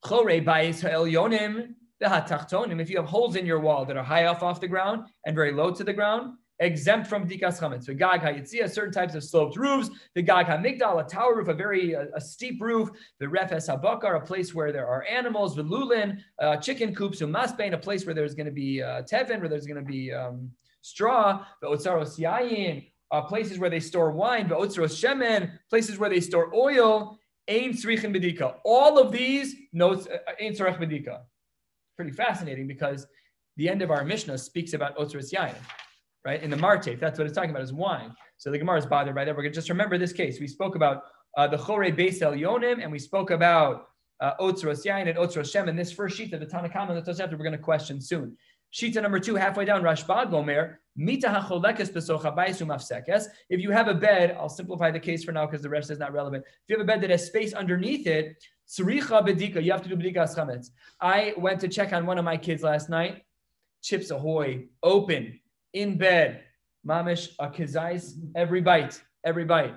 [0.05, 2.81] Yonim, the Hatachtonim.
[2.81, 5.37] If you have holes in your wall that are high off off the ground and
[5.37, 7.87] very low to the ground, exempt from dikas chametz.
[7.87, 9.91] The gag hayitzia, certain types of sloped roofs.
[10.15, 12.91] The gag hamigdal, a tower roof, a very uh, a steep roof.
[13.19, 15.57] The refes habakar, a place where there are animals.
[15.57, 17.21] The lulin, uh, chicken coops.
[17.21, 20.13] Umasbein, a place where there's going to be uh, tevin, where there's going to be
[20.13, 20.51] um,
[20.83, 21.45] straw.
[21.63, 24.49] The otzaros yayin, uh, places where they store wine.
[24.49, 27.19] The otzaros shemen, places where they store oil.
[27.49, 28.57] Ain srichin bedika.
[28.65, 31.23] All of these notes uh, ain sarech bedika.
[31.97, 33.07] Pretty fascinating because
[33.57, 35.57] the end of our Mishnah speaks about otzaros yayin
[36.25, 36.43] right?
[36.43, 38.15] In the Martef, that's what it's talking about is wine.
[38.37, 39.35] So the Gemara is bothered by that.
[39.35, 40.41] We're going to just remember this case.
[40.41, 41.05] We spoke about
[41.37, 43.89] uh, the Chore Beis El Yonim, and we spoke about
[44.21, 45.69] uh, Otzros Yain and Otzros Shem.
[45.69, 48.37] And this first sheet of the Tanakhama and the Tosefta, we're going to question soon.
[48.73, 53.25] Sheet number two, halfway down, Rashbag Omer, Mita hacholekes besocha mafsekes.
[53.49, 55.99] If you have a bed, I'll simplify the case for now because the rest is
[55.99, 56.45] not relevant.
[56.45, 58.37] If you have a bed that has space underneath it,
[58.69, 59.63] Tzricha bedika.
[59.63, 60.71] You have to do bedikas chametz.
[61.01, 63.23] I went to check on one of my kids last night.
[63.83, 65.40] Chips Ahoy, open,
[65.75, 66.43] in bed.
[66.87, 69.75] Mamish a kizais every bite, every bite.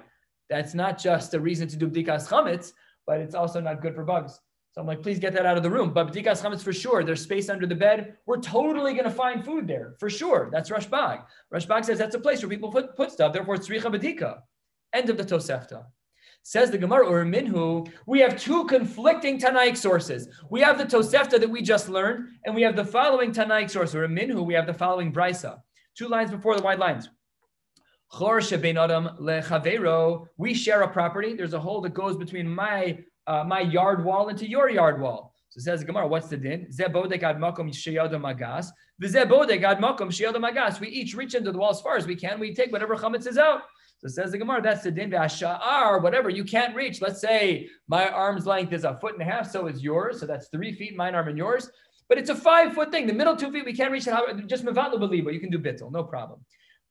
[0.49, 2.71] That's not just a reason to do bdikas chametz,
[3.05, 4.39] but it's also not good for bugs.
[4.71, 5.93] So I'm like, please get that out of the room.
[5.93, 7.03] But bdikas chametz for sure.
[7.03, 8.17] There's space under the bed.
[8.25, 10.49] We're totally going to find food there for sure.
[10.51, 11.23] That's Rashbag.
[11.53, 13.33] Rashbag says that's a place where people put, put stuff.
[13.33, 14.39] Therefore, it's tzricha bedika.
[14.93, 15.85] End of the Tosefta.
[16.43, 20.27] Says the Gemara or Minhu, we have two conflicting Tanaic sources.
[20.49, 23.95] We have the Tosefta that we just learned, and we have the following Tanaic source.
[23.95, 25.61] Or Minhu, we have the following Brisa.
[25.97, 27.09] Two lines before the wide lines.
[30.37, 31.33] We share a property.
[31.33, 35.33] There's a hole that goes between my uh, my yard wall into your yard wall.
[35.49, 36.67] So says the Gemara, what's the din?
[40.81, 42.39] We each reach into the wall as far as we can.
[42.39, 43.61] We take whatever chametz is out.
[43.99, 47.01] So says the Gemara, that's the din v'asha'ar, whatever you can't reach.
[47.01, 50.19] Let's say my arm's length is a foot and a half, so is yours.
[50.19, 51.69] So that's three feet, mine arm and yours.
[52.09, 53.07] But it's a five foot thing.
[53.07, 54.07] The middle two feet we can't reach.
[54.07, 56.39] It, just mevatlu believe, but you can do bittel, no problem.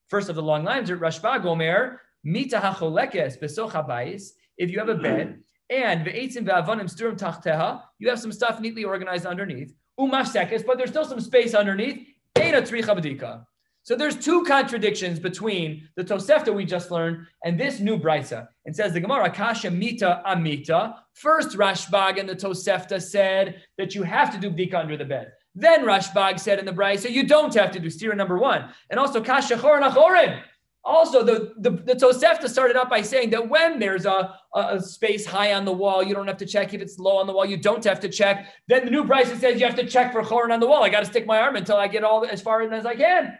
[0.08, 4.22] First of the long lines are Rashbag Omer, Mita hacholekes besoch
[4.58, 8.84] If you have a bed and ve'etzim ve'avonim sturim tachteha, you have some stuff neatly
[8.84, 9.74] organized underneath.
[9.98, 12.06] Umashtekes, but there's still some space underneath.
[12.36, 13.44] Eina tricha b'dika.
[13.84, 18.46] So there's two contradictions between the Tosefta we just learned and this new Brisa.
[18.64, 20.96] It says the Gemara, Kasha Mita Amita.
[21.14, 25.32] First Rashbag and the Tosefta said that you have to do Bdika under the bed.
[25.56, 28.70] Then Rashbag said in the Brisa, you don't have to do stira number one.
[28.88, 30.42] And also Kasha Chorin
[30.84, 35.26] Also, the, the, the Tosefta started out by saying that when there's a, a, space
[35.26, 36.72] high on the wall, you don't have to check.
[36.72, 38.46] If it's low on the wall, you don't have to check.
[38.68, 40.84] Then the new Brisa says you have to check for Chorin on the wall.
[40.84, 42.94] I got to stick my arm until I get all as far in as I
[42.94, 43.36] can.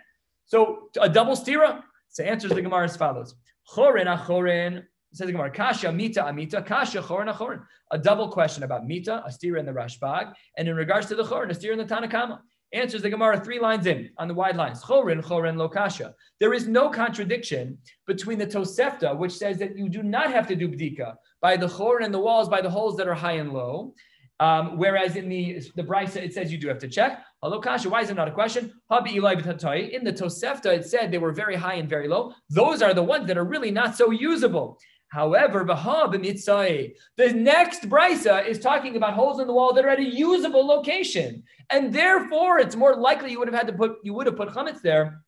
[0.46, 1.82] So a double stira.
[2.08, 3.34] So answers the Gemara as follows:
[3.74, 4.82] Chorin achorin.
[5.14, 7.62] Says the Gemara, Kasha mita amita, Kasha chorin achorin.
[7.90, 11.22] A double question about mita, a stira in the Rashbag, and in regards to the
[11.22, 12.40] chorin, a stira in the Tanakama.
[12.72, 14.82] Answers the Gemara three lines in on the wide lines.
[14.82, 16.14] Chorin, chorin, lo kasha.
[16.40, 17.76] There is no contradiction
[18.06, 21.66] between the Tosefta, which says that you do not have to do bdika by the
[21.66, 23.94] chorin and the walls, by the holes that are high and low.
[24.40, 27.24] Um, whereas in the the Brisa, it says you do have to check.
[27.42, 27.88] Hello, Kasha.
[27.88, 28.72] Why is it not a question?
[28.90, 32.32] Habi Eli In the Tosefta, it said they were very high and very low.
[32.50, 34.78] Those are the ones that are really not so usable.
[35.12, 40.04] However, the next brisa is talking about holes in the wall that are at a
[40.04, 44.26] usable location, and therefore it's more likely you would have had to put you would
[44.26, 45.22] have put chametz there,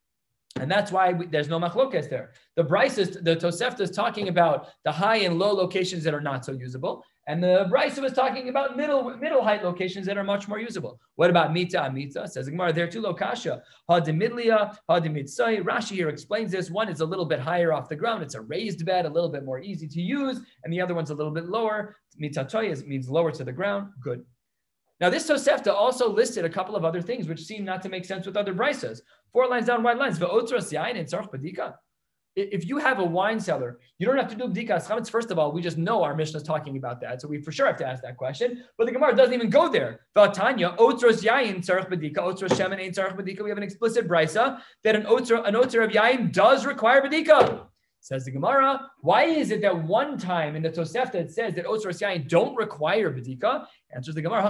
[0.58, 2.32] and that's why we, there's no machlokes there.
[2.56, 6.46] The brisa, the Tosefta is talking about the high and low locations that are not
[6.46, 10.46] so usable, and the Brisa was talking about middle middle height locations that are much
[10.46, 11.00] more usable.
[11.16, 12.28] What about Mita Amita?
[12.28, 13.62] Says Gemara, there too lokasha.
[13.88, 15.62] Hadimidlia, Hadimitzai.
[15.62, 16.70] Rashi here explains this.
[16.70, 18.22] One is a little bit higher off the ground.
[18.22, 20.40] It's a raised bed, a little bit more easy to use.
[20.64, 21.96] And the other one's a little bit lower.
[22.20, 23.88] Mitatoy means lower to the ground.
[24.02, 24.24] Good.
[25.00, 28.04] Now, this Tosefta also listed a couple of other things which seem not to make
[28.04, 29.00] sense with other Brisas.
[29.32, 30.18] Four lines down, wide lines.
[30.18, 31.74] Ve'otras yain and tzarch badika
[32.36, 35.08] if you have a wine cellar, you don't have to do bdikas chametz.
[35.08, 37.52] First of all, we just know our Mishnah is talking about that, so we for
[37.52, 38.64] sure have to ask that question.
[38.76, 40.00] But the Gemara doesn't even go there.
[40.16, 43.42] Vatanya otros yayin tzarich bedika, otros shemen ain't tzarich bedika.
[43.42, 47.66] We have an explicit brisa that an otra an otra of yayin does require bedika.
[48.00, 51.64] Says the Gemara, why is it that one time in the Tosefta it says that
[51.66, 53.66] otros yayin don't require bedika?
[53.94, 54.42] Answers the Gemara,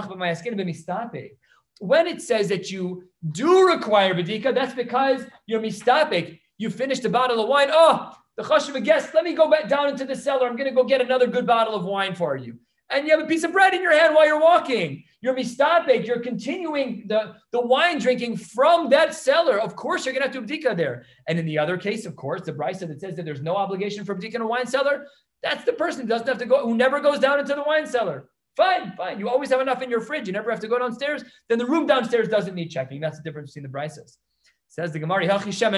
[1.79, 7.09] when it says that you do require bedika, that's because you're mistapik you finished a
[7.09, 7.69] bottle of wine.
[7.71, 10.47] Oh, the chashiv guest, let me go back down into the cellar.
[10.47, 12.57] I'm going to go get another good bottle of wine for you.
[12.89, 15.03] And you have a piece of bread in your hand while you're walking.
[15.21, 16.05] You're mistapek.
[16.05, 19.59] You're continuing the, the wine drinking from that cellar.
[19.59, 21.05] Of course, you're going to have to bdika there.
[21.27, 24.05] And in the other case, of course, the brisa that says that there's no obligation
[24.05, 25.07] for bdika in a wine cellar,
[25.41, 27.87] that's the person who doesn't have to go, who never goes down into the wine
[27.87, 28.29] cellar.
[28.55, 29.19] Fine, fine.
[29.19, 30.27] You always have enough in your fridge.
[30.27, 31.23] You never have to go downstairs.
[31.49, 33.01] Then the room downstairs doesn't need checking.
[33.01, 34.17] That's the difference between the brisas.
[34.69, 35.25] Says the Gemara,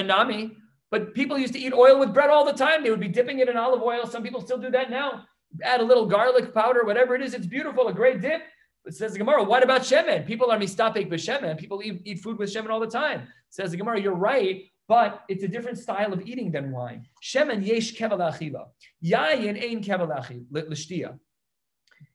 [0.04, 0.56] Nami.
[0.90, 2.82] But people used to eat oil with bread all the time.
[2.82, 4.06] They would be dipping it in olive oil.
[4.06, 5.24] Some people still do that now.
[5.62, 7.34] Add a little garlic powder, whatever it is.
[7.34, 8.42] It's beautiful, a great dip.
[8.86, 10.26] It says the Gemara, what about shemen?
[10.26, 11.58] People are mistapek b'shemen.
[11.58, 13.28] People eat, eat food with shemen all the time.
[13.50, 17.06] Says the Gemara, you're right, but it's a different style of eating than wine.
[17.22, 18.68] Shemen yesh kevel achila.
[19.04, 20.08] Yayin ein kevel
[20.50, 21.18] l'shtia.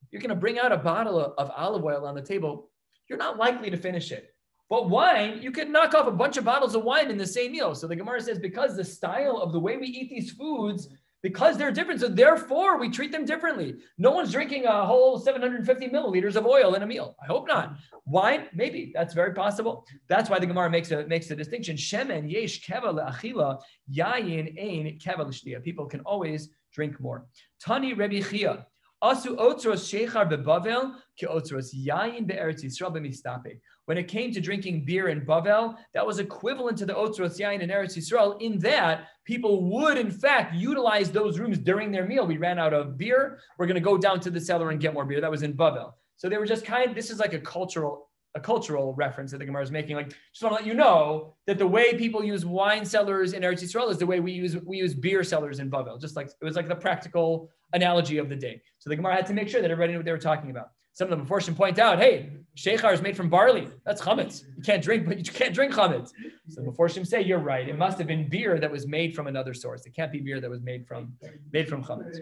[0.09, 2.71] You're going to bring out a bottle of olive oil on the table.
[3.07, 4.32] You're not likely to finish it.
[4.73, 7.51] But wine, you could knock off a bunch of bottles of wine in the same
[7.51, 7.75] meal.
[7.75, 10.89] So the Gemara says because the style of the way we eat these foods,
[11.21, 13.75] because they're different, so therefore we treat them differently.
[13.99, 17.15] No one's drinking a whole 750 milliliters of oil in a meal.
[17.21, 17.75] I hope not.
[18.07, 19.85] Wine, maybe that's very possible.
[20.09, 21.77] That's why the Gemara makes a makes a distinction.
[21.77, 23.61] Shemen yesh keva le'achila,
[23.95, 25.63] yayin ein keva.
[25.63, 27.27] People can always drink more.
[27.63, 28.65] Tani Rebbe Chia.
[29.03, 33.59] Asu otros shechar bebavel ki otros yayin be'eretz Yisrael b'mistape.
[33.85, 37.61] When it came to drinking beer in Bavel, that was equivalent to the otros yayin
[37.61, 38.41] in Eretz Yisrael.
[38.41, 42.25] In that, people would in fact utilize those rooms during their meal.
[42.25, 43.39] We ran out of beer.
[43.57, 45.19] We're going to go down to the cellar and get more beer.
[45.19, 45.93] That was in Bavel.
[46.15, 46.95] So they were just kind.
[46.95, 49.95] This is like a cultural a cultural reference that the Gemara is making.
[49.95, 53.43] Like, just want to let you know that the way people use wine cellars in
[53.43, 55.99] Eretz Yisrael is the way we use we use beer cellars in Bavel.
[55.99, 58.61] Just like it was like the practical analogy of the day.
[58.79, 60.69] So the Gemara had to make sure that everybody knew what they were talking about.
[60.93, 63.67] Some of the Mephoshim point out, hey, sheikhar is made from barley.
[63.83, 64.43] That's chametz.
[64.55, 66.11] You can't drink, but you can't drink chametz.
[66.49, 67.67] So the Mephoshim say, you're right.
[67.67, 69.85] It must have been beer that was made from another source.
[69.85, 71.13] It can't be beer that was made from
[71.51, 72.19] made from chametz.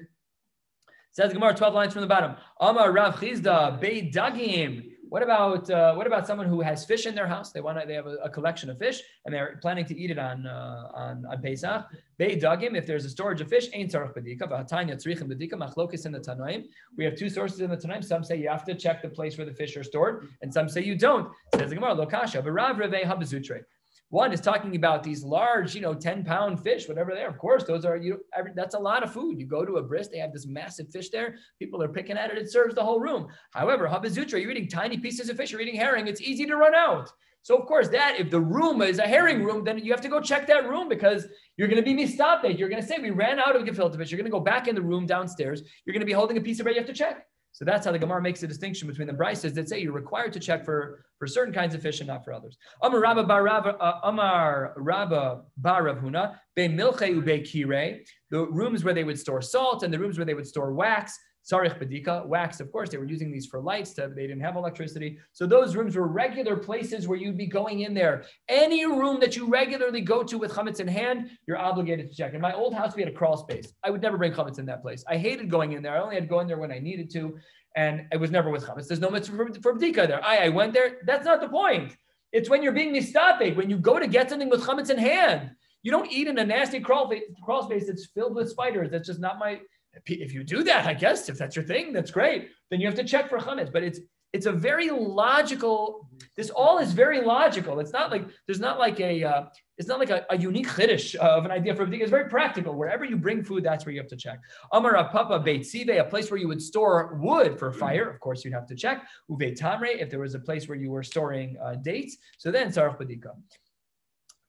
[1.12, 2.36] Says Gemara, 12 lines from the bottom.
[2.62, 4.91] Amar Rav Chisda, Bei Dagim.
[5.12, 7.52] What about uh, what about someone who has fish in their house?
[7.52, 10.10] They want to, they have a, a, collection of fish and they're planning to eat
[10.10, 11.86] it on uh, on, on Pesach.
[12.18, 14.48] Bei dagim, if there's a storage of fish, ein tzarich bedika.
[14.48, 15.28] Tzrichim.
[15.28, 16.64] Machlokis in the Tanaim.
[16.96, 18.02] We have two sources in the Tanaim.
[18.06, 20.70] Some say you have to check the place where the fish are stored, and some
[20.70, 21.30] say you don't.
[21.56, 22.42] Says the Gemara, lokasha.
[22.42, 23.64] Revei habazutre.
[24.12, 27.30] One is talking about these large, you know, 10 pound fish, whatever they are.
[27.30, 29.40] Of course, those are, you every, that's a lot of food.
[29.40, 31.36] You go to a bris, they have this massive fish there.
[31.60, 32.38] People are picking at it.
[32.38, 33.28] It serves the whole room.
[33.52, 36.08] However, habazutra, you're eating tiny pieces of fish, you're eating herring.
[36.08, 37.10] It's easy to run out.
[37.42, 40.10] So of course, that if the room is a herring room, then you have to
[40.10, 42.60] go check that room because you're going to be mistape.
[42.60, 44.12] You're going to say we ran out of gefilte fish.
[44.12, 45.64] You're going to go back in the room downstairs.
[45.86, 46.76] You're going to be holding a piece of bread.
[46.76, 47.26] You have to check.
[47.54, 50.34] So that's how the Gemara makes a distinction between the brises that say you're required
[50.34, 52.58] to check for, for certain kinds of fish and not for others.
[52.82, 58.94] Amar Rabba Bar uh, Amar Rabba Bar Huna Be Milche Ube Kire, the rooms where
[58.94, 61.18] they would store salt and the rooms where they would store wax.
[61.44, 63.94] Sarich Badika, wax, of course, they were using these for lights.
[63.94, 65.18] To, they didn't have electricity.
[65.34, 68.26] So those rooms were regular places where you'd be going in there.
[68.48, 72.34] Any room that you regularly go to with chametz in hand, you're obligated to check.
[72.34, 73.74] In my old house, we had a crawl space.
[73.84, 75.04] I would never bring chametz in that place.
[75.08, 75.96] I hated going in there.
[75.96, 77.38] I only had to go in there when I needed to.
[77.76, 78.88] And it was never with chametz.
[78.88, 80.24] There's no mitzvah for, for there.
[80.24, 80.98] I, I went there.
[81.06, 81.96] That's not the point.
[82.32, 85.52] It's when you're being mistapek, when you go to get something with chametz in hand.
[85.84, 87.12] You don't eat in a nasty crawl,
[87.44, 88.92] crawl space that's filled with spiders.
[88.92, 89.62] That's just not my
[90.06, 92.50] if you do that, I guess if that's your thing, that's great.
[92.70, 93.72] Then you have to check for chametz.
[93.72, 94.00] But it's
[94.34, 96.08] it's a very logical.
[96.38, 97.80] This all is very logical.
[97.80, 99.44] It's not like there's not like a uh,
[99.78, 102.02] it's not like a, a unique chiddush of an idea for everything.
[102.02, 102.76] It's very practical.
[102.76, 104.40] Wherever you bring food, that's where you have to check.
[104.72, 108.10] Amar Papa Beit Sive, a place where you would store wood for fire.
[108.10, 109.06] Of course, you'd have to check.
[109.30, 112.18] Uve Tamre, if there was a place where you were storing uh, dates.
[112.38, 113.32] So then Sarach Badika.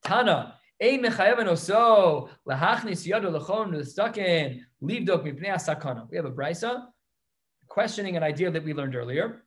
[0.05, 0.55] Tana,
[6.11, 6.87] we have a brisa
[7.69, 9.45] questioning an idea that we learned earlier.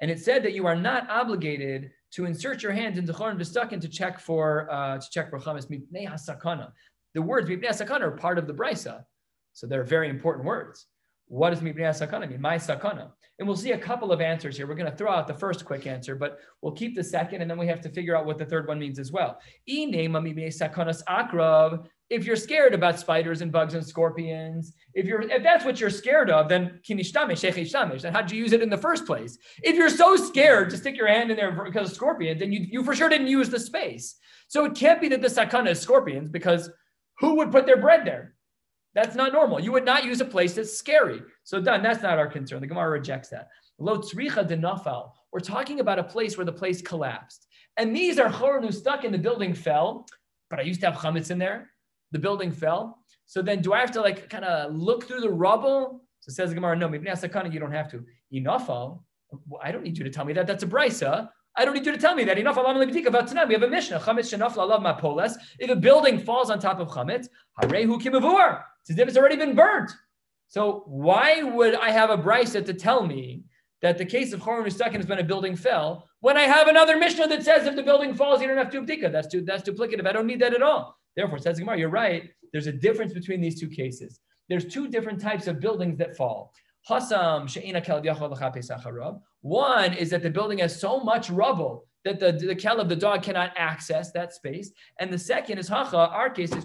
[0.00, 3.82] And it said that you are not obligated to insert your hand into Choron V'Stakin
[3.82, 6.72] to check for uh, to check for chametz mipnei hasakana.
[7.12, 9.04] The words mipnei hasakana are part of the brisa,
[9.52, 10.86] so they're very important words.
[11.30, 12.40] What does mipnei sakana mean?
[12.40, 13.12] My sakana.
[13.38, 14.66] And we'll see a couple of answers here.
[14.66, 17.48] We're going to throw out the first quick answer, but we'll keep the second, and
[17.48, 19.38] then we have to figure out what the third one means as well.
[22.10, 25.88] If you're scared about spiders and bugs and scorpions, if you're if that's what you're
[25.88, 29.38] scared of, then then how'd you use it in the first place?
[29.62, 32.66] If you're so scared to stick your hand in there because of scorpions, then you,
[32.68, 34.16] you for sure didn't use the space.
[34.48, 36.68] So it can't be that the sakana is scorpions because
[37.20, 38.34] who would put their bread there?
[38.94, 39.60] That's not normal.
[39.60, 41.22] You would not use a place that's scary.
[41.44, 41.82] So done.
[41.82, 42.60] That's not our concern.
[42.60, 43.48] The Gemara rejects that.
[43.78, 45.12] Lo tzricha de nafal.
[45.32, 47.46] We're talking about a place where the place collapsed.
[47.76, 50.06] And these are choron who stuck in the building fell,
[50.50, 51.70] but I used to have chametz in there.
[52.10, 52.98] The building fell.
[53.26, 56.02] So then do I have to like kind of look through the rubble?
[56.18, 58.04] So says the Gemara, no, maybe sakana, you don't have to.
[58.34, 59.02] Inafal,
[59.46, 60.48] well, I don't need you to tell me that.
[60.48, 61.30] That's a brisa.
[61.56, 62.38] I don't need you to tell me that.
[62.38, 62.56] Enough.
[62.56, 64.00] We have a Mishnah.
[64.00, 65.34] Chametz shenaf lalav mapoles.
[65.58, 67.28] If a building falls on top of chametz,
[67.62, 68.62] harehu kimavur.
[68.82, 69.90] It's as if it's already been burnt.
[70.48, 73.44] So why would I have a brisa to tell me
[73.82, 76.98] that the case of Choron Mustakin has been a building fell when I have another
[76.98, 79.10] Mishnah that says if the building falls, you don't have to abdika.
[79.10, 80.06] That's, that's duplicative.
[80.06, 80.96] I don't need that at all.
[81.16, 82.30] Therefore, says Gemara, you're right.
[82.52, 84.20] There's a difference between these two cases.
[84.48, 86.52] There's two different types of buildings that fall.
[89.42, 93.22] One is that the building has so much rubble that the, the kelev, the dog,
[93.22, 94.72] cannot access that space.
[94.98, 96.64] And the second is hacha, our case is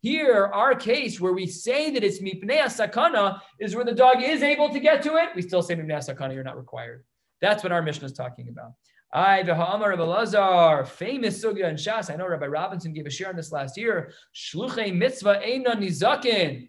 [0.00, 4.42] Here, our case where we say that it's mipnei sakana is where the dog is
[4.42, 5.30] able to get to it.
[5.34, 7.04] We still say mipnei sakana, you're not required.
[7.40, 8.72] That's what our mission is talking about.
[9.12, 12.12] I v'ha'amar Rabbi Lazar, famous sugya and shas.
[12.12, 14.12] I know Rabbi Robinson gave a share on this last year.
[14.34, 16.68] Shluchei mitzvah eina nizakin.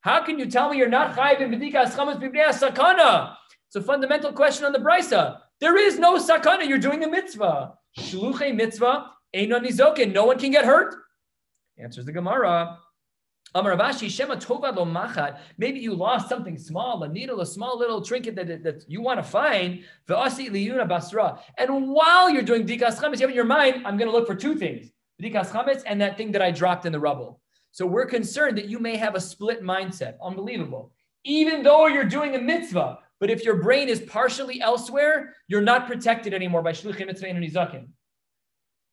[0.00, 3.36] How can you tell me you're not chayiv in b'dikas chametz b'bnei sakana?
[3.68, 5.38] It's a fundamental question on the brisa.
[5.60, 6.68] There is no sakana.
[6.68, 7.74] You're doing a mitzvah.
[7.98, 10.12] Shluchei mitzvah, einon nizokin.
[10.12, 10.94] No one can get hurt.
[11.78, 12.78] Answers the Gemara.
[13.54, 15.38] Amar Rav Ashi, Shema Tova Lo Machat.
[15.56, 19.18] Maybe you lost something small, a needle, a small little trinket that, that you want
[19.18, 19.82] to find.
[20.06, 21.40] Ve'asi liyuna basra.
[21.56, 24.26] And while you're doing Dikas Chametz, you have in your mind, I'm going to look
[24.26, 24.90] for two things
[25.22, 27.40] Dikas Chametz and that thing that I dropped in the rubble.
[27.70, 30.16] So we're concerned that you may have a split mindset.
[30.22, 30.92] Unbelievable.
[31.24, 35.86] Even though you're doing a mitzvah, but if your brain is partially elsewhere, you're not
[35.86, 37.88] protected anymore by shluchim mitzvah and nizakin.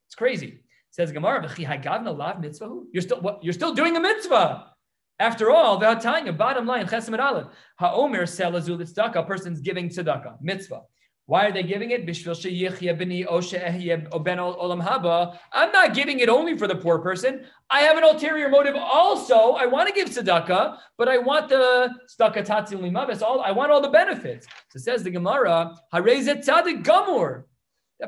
[0.06, 0.46] It's crazy.
[0.46, 3.42] It Says Gemara, You're still what?
[3.42, 4.70] You're still doing a mitzvah.
[5.20, 7.46] After all, the Hatanya, bottom line, Chesed Aleph,
[7.78, 10.82] Ha'omer selazul tzedakah, a person's giving tzedakah, mitzvah.
[11.26, 12.06] Why are they giving it?
[15.52, 17.46] I'm not giving it only for the poor person.
[17.70, 19.52] I have an ulterior motive also.
[19.52, 23.22] I want to give tzedakah, but I want the tzedakah tatzil limavis.
[23.22, 24.46] All I want all the benefits.
[24.68, 25.74] So says the Gemara.
[25.92, 26.04] That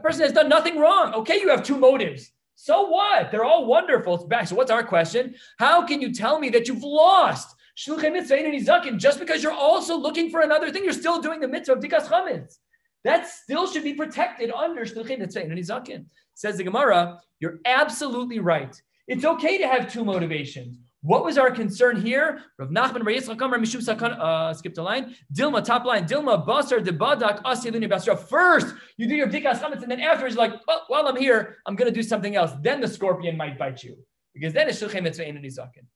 [0.02, 1.14] person has done nothing wrong.
[1.14, 2.32] Okay, you have two motives.
[2.54, 3.30] So what?
[3.30, 4.16] They're all wonderful.
[4.16, 4.48] It's back.
[4.48, 5.36] So what's our question?
[5.58, 10.70] How can you tell me that you've lost just because you're also looking for another
[10.70, 10.84] thing?
[10.84, 12.58] You're still doing the mitzvah of dikas chametz.
[13.04, 16.06] That still should be protected under shluchim mitzvah and Izakin.
[16.34, 18.80] Says the Gemara, you're absolutely right.
[19.08, 20.78] It's okay to have two motivations.
[21.02, 22.40] What was our concern here?
[22.58, 24.18] Rav Nachman.
[24.18, 25.14] Uh, skipped a line.
[25.32, 26.04] Dilma top line.
[26.04, 28.16] Dilma Basar de Badak Asiluni Basra.
[28.16, 31.58] First, you do your bdikas chametz, and then afterwards, you're like, well, while I'm here,
[31.64, 32.50] I'm going to do something else.
[32.60, 33.96] Then the scorpion might bite you
[34.34, 35.86] because then it's shulchem mitzvah and nizakin.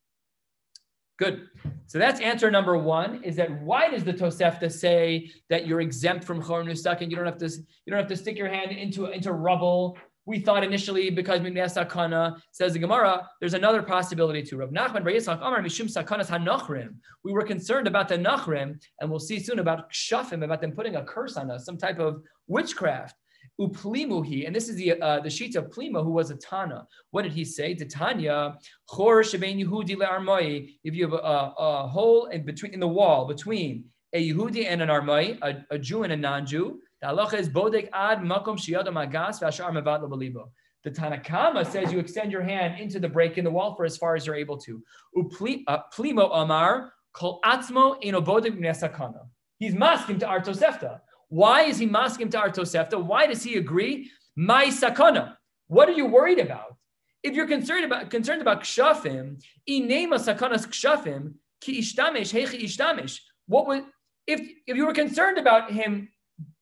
[1.20, 1.48] Good.
[1.86, 3.22] So that's answer number one.
[3.22, 7.10] Is that why does the Tosefta say that you're exempt from chor nusakin?
[7.10, 7.48] You don't have to.
[7.48, 12.40] You don't have to stick your hand into into rubble we thought initially because Sakana
[12.52, 14.58] says the Gemara, there's another possibility too.
[14.58, 16.88] Rav Nachman Amar Mishum Sakanas.
[17.24, 20.96] We were concerned about the Nachrim, and we'll see soon about Kshafim, about them putting
[20.96, 23.16] a curse on us, some type of witchcraft.
[23.60, 26.86] Uplimuhi, and this is the uh, the sheet of Plimo, who was a Tana.
[27.10, 27.74] What did he say?
[27.74, 28.56] To Tanya,
[28.86, 30.76] Chor Shebein Yehudi le'armai.
[30.82, 33.84] If you have a, a, hole in between in the wall between
[34.14, 37.90] a Yehudi and an Armai, a, a Jew and a non-Jew, the halacha is bodek
[37.92, 40.50] ad makom shiyadam agas v'ashar mevad lebalibo.
[40.82, 43.98] The Tanakama says you extend your hand into the break in the wall for as
[43.98, 44.82] far as you're able to.
[45.14, 49.26] Uplimo uh, amar kol atzmo bodek nesakana.
[49.58, 51.00] He's masking to Artosefta.
[51.30, 53.02] Why is he masking to Artosefta?
[53.02, 54.10] Why does he agree?
[54.36, 55.36] My sakana.
[55.68, 56.76] What are you worried about?
[57.22, 63.20] If you're concerned about concerned about kshafim, inema sakanas kshafim ki ishtamish hechi ishtamish.
[63.46, 63.84] What would
[64.26, 66.08] if if you were concerned about him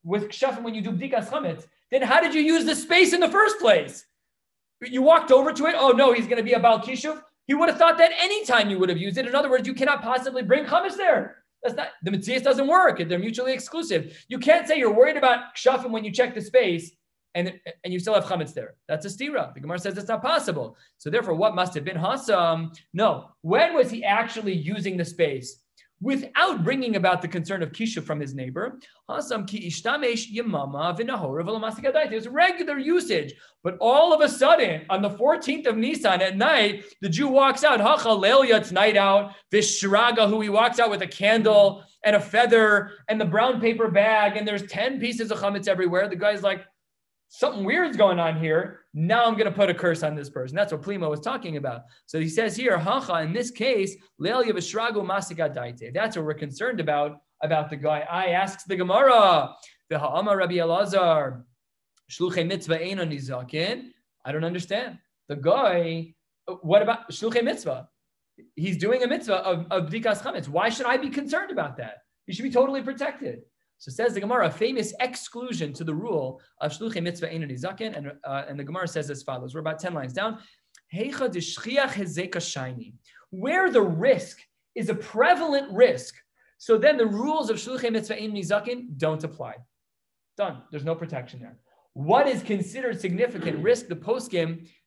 [0.04, 3.20] with kshafim when you do bdikas chametz, then how did you use the space in
[3.20, 4.04] the first place?
[4.82, 5.76] You walked over to it.
[5.78, 7.22] Oh no, he's going to be a bal kishuv.
[7.46, 9.26] He would have thought that anytime you would have used it.
[9.26, 11.38] In other words, you cannot possibly bring chametz there.
[11.62, 12.98] That's not the mitzvah doesn't work.
[13.08, 14.24] They're mutually exclusive.
[14.28, 16.92] You can't say you're worried about kshafim when you check the space
[17.34, 17.52] and,
[17.84, 18.74] and you still have chametz there.
[18.88, 19.52] That's a stira.
[19.54, 20.76] The Gemara says it's not possible.
[20.98, 22.76] So therefore, what must have been hasam?
[22.92, 23.30] No.
[23.42, 25.62] When was he actually using the space?
[26.00, 28.78] Without bringing about the concern of kisha from his neighbor.
[29.08, 29.32] There's
[32.28, 33.34] regular usage,
[33.64, 37.64] but all of a sudden, on the 14th of Nisan at night, the Jew walks
[37.64, 37.80] out.
[37.80, 39.34] It's night out.
[39.52, 43.90] Vishraga, who he walks out with a candle and a feather and the brown paper
[43.90, 46.08] bag, and there's 10 pieces of chametz everywhere.
[46.08, 46.64] The guy's like,
[47.28, 48.80] something weird's going on here.
[48.94, 50.56] Now I'm going to put a curse on this person.
[50.56, 51.82] That's what Plimo was talking about.
[52.06, 57.76] So he says here, hacha, in this case, That's what we're concerned about, about the
[57.76, 58.06] guy.
[58.10, 59.54] I asks the Gemara,
[59.90, 61.42] the ha'ama Rabbi Elazar,
[62.10, 63.90] shluchei mitzvah ein nizakin.
[64.24, 64.98] I don't understand.
[65.28, 66.14] The guy,
[66.62, 67.88] what about shluchei mitzvah?
[68.54, 70.48] He's doing a mitzvah of, of bdikas chametz.
[70.48, 71.98] Why should I be concerned about that?
[72.26, 73.42] He should be totally protected.
[73.78, 77.96] So says the Gemara, a famous exclusion to the rule of shluchei mitzvah ein nizakin,
[77.96, 79.54] and uh, and the Gemara says as follows.
[79.54, 80.38] We're about ten lines down.
[83.30, 84.38] Where the risk
[84.74, 86.14] is a prevalent risk,
[86.58, 89.54] so then the rules of shluchei mitzvah ein nizakin don't apply.
[90.36, 90.62] Done.
[90.70, 91.58] There's no protection there.
[91.94, 93.88] What is considered significant risk?
[93.88, 93.96] The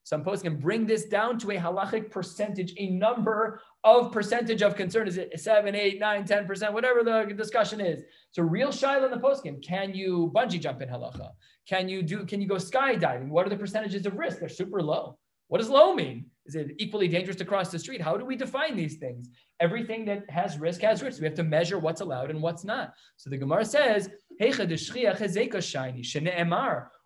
[0.03, 5.07] some can bring this down to a halachic percentage, a number of percentage of concern.
[5.07, 8.03] Is it seven, eight, nine, 10%, whatever the discussion is.
[8.31, 9.63] So real shaila in the poskim.
[9.63, 11.29] Can you bungee jump in halacha?
[11.67, 13.29] Can you do, can you go skydiving?
[13.29, 14.39] What are the percentages of risk?
[14.39, 15.17] They're super low.
[15.47, 16.25] What does low mean?
[16.45, 18.01] Is it equally dangerous to cross the street?
[18.01, 19.29] How do we define these things?
[19.59, 21.19] Everything that has risk has risk.
[21.19, 22.93] We have to measure what's allowed and what's not.
[23.17, 24.09] So the Gemara says,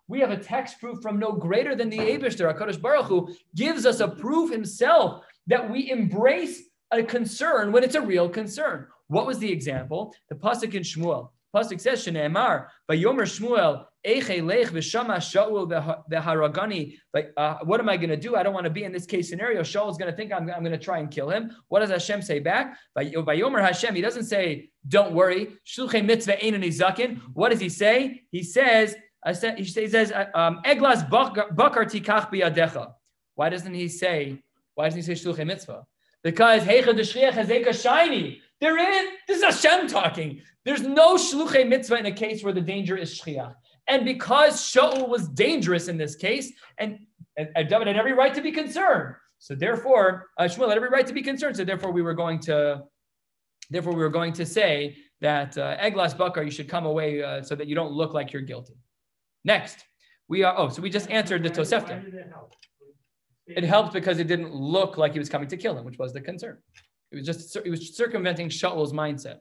[0.08, 3.86] we have a text proof from no greater than the Abishter, HaKadosh Baruch Hu, gives
[3.86, 8.86] us a proof himself that we embrace a concern when it's a real concern.
[9.08, 10.14] What was the example?
[10.28, 11.30] The Pasuk in Shmuel.
[11.54, 15.66] Pasuk says, "Shneemar vayomer Shmuel eiche lech v'shama Shaul
[16.10, 18.36] v'haragani." Like, uh, what am I going to do?
[18.36, 19.62] I don't want to be in this case scenario.
[19.62, 21.52] Shaul is going to think I'm, I'm going to try and kill him.
[21.68, 22.76] What does Hashem say back?
[22.96, 23.94] Vayomer Hashem.
[23.94, 27.20] He doesn't say, "Don't worry." Shluchei mitzvah einani zakin.
[27.32, 28.22] What does he say?
[28.30, 28.94] He says,
[29.26, 32.92] he says, um, "Eglas bakar tikach biyadecha."
[33.34, 34.42] Why doesn't he say?
[34.74, 35.84] Why doesn't he say shluchei mitzvah?
[36.22, 38.40] Because heicha deshriach hazeka shiny.
[38.60, 39.10] There is.
[39.28, 40.40] This is Hashem talking.
[40.64, 43.54] There's no shluchei mitzvah in a case where the danger is shchiach.
[43.88, 46.98] And because Shaul was dangerous in this case, and,
[47.36, 49.14] and, and David had every right to be concerned.
[49.38, 51.56] So therefore, uh, Shmuel had every right to be concerned.
[51.56, 52.82] So therefore, we were going to,
[53.70, 57.42] therefore, we were going to say that uh, Eglas Bakar, you should come away uh,
[57.42, 58.74] so that you don't look like you're guilty.
[59.46, 59.84] Next,
[60.28, 60.54] we are.
[60.58, 62.04] Oh, so we just answered the Tosefta.
[63.46, 66.12] It helped because it didn't look like he was coming to kill him, which was
[66.12, 66.58] the concern.
[67.12, 69.38] It was just it was circumventing Shaul's mindset.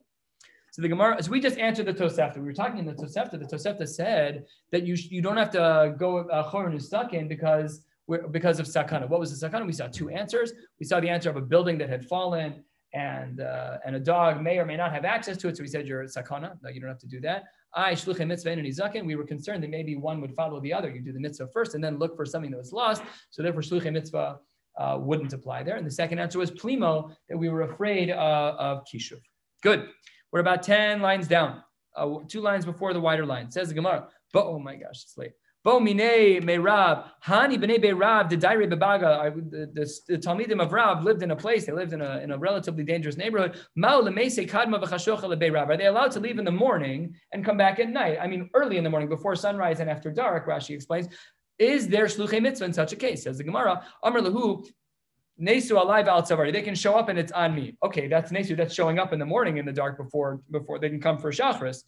[0.71, 2.37] So the Gemara, so we just answered the Tosefta.
[2.37, 3.31] We were talking in the Tosefta.
[3.31, 7.83] The Tosefta said that you you don't have to go Choron uh, stuck in because
[8.29, 9.09] because of sakana.
[9.09, 9.65] What was the sakana?
[9.65, 10.53] We saw two answers.
[10.79, 12.63] We saw the answer of a building that had fallen
[12.95, 15.57] and uh, and a dog may or may not have access to it.
[15.57, 16.57] So we said you're sakana.
[16.63, 17.43] No, you don't have to do that.
[17.73, 19.05] I shluchem mitzvah and.
[19.05, 20.89] We were concerned that maybe one would follow the other.
[20.89, 23.03] You do the mitzvah first and then look for something that was lost.
[23.31, 24.39] So therefore, shluchem mitzvah
[24.77, 25.75] uh, wouldn't apply there.
[25.75, 29.21] And the second answer was plimo, that we were afraid uh, of kishuv.
[29.61, 29.89] Good.
[30.31, 31.63] We're about 10 lines down,
[31.95, 33.51] uh, two lines before the wider line.
[33.51, 35.31] says the Gemara, but oh my gosh, it's late.
[35.65, 39.33] Bo mine me'rab, hani b'nei be'rab, the daire bebaga,
[39.73, 42.83] the, Talmidim of Rab lived in a place, they lived in a, in a relatively
[42.83, 43.59] dangerous neighborhood.
[43.75, 45.67] Mao le'meise kadma v'chashocha le'be'rab.
[45.69, 48.19] Are they allowed to leave in the morning and come back at night?
[48.21, 51.07] I mean, early in the morning, before sunrise and after dark, Rashi explains.
[51.57, 53.23] Is there shluchei mitzvah in such a case?
[53.23, 54.67] Says the Gemara, Amr lahu,
[55.41, 56.53] Nesu alive al tzavari.
[56.53, 57.75] They can show up and it's on me.
[57.83, 58.55] Okay, that's Nesu.
[58.55, 61.31] That's showing up in the morning in the dark before before they can come for
[61.31, 61.83] Shachris.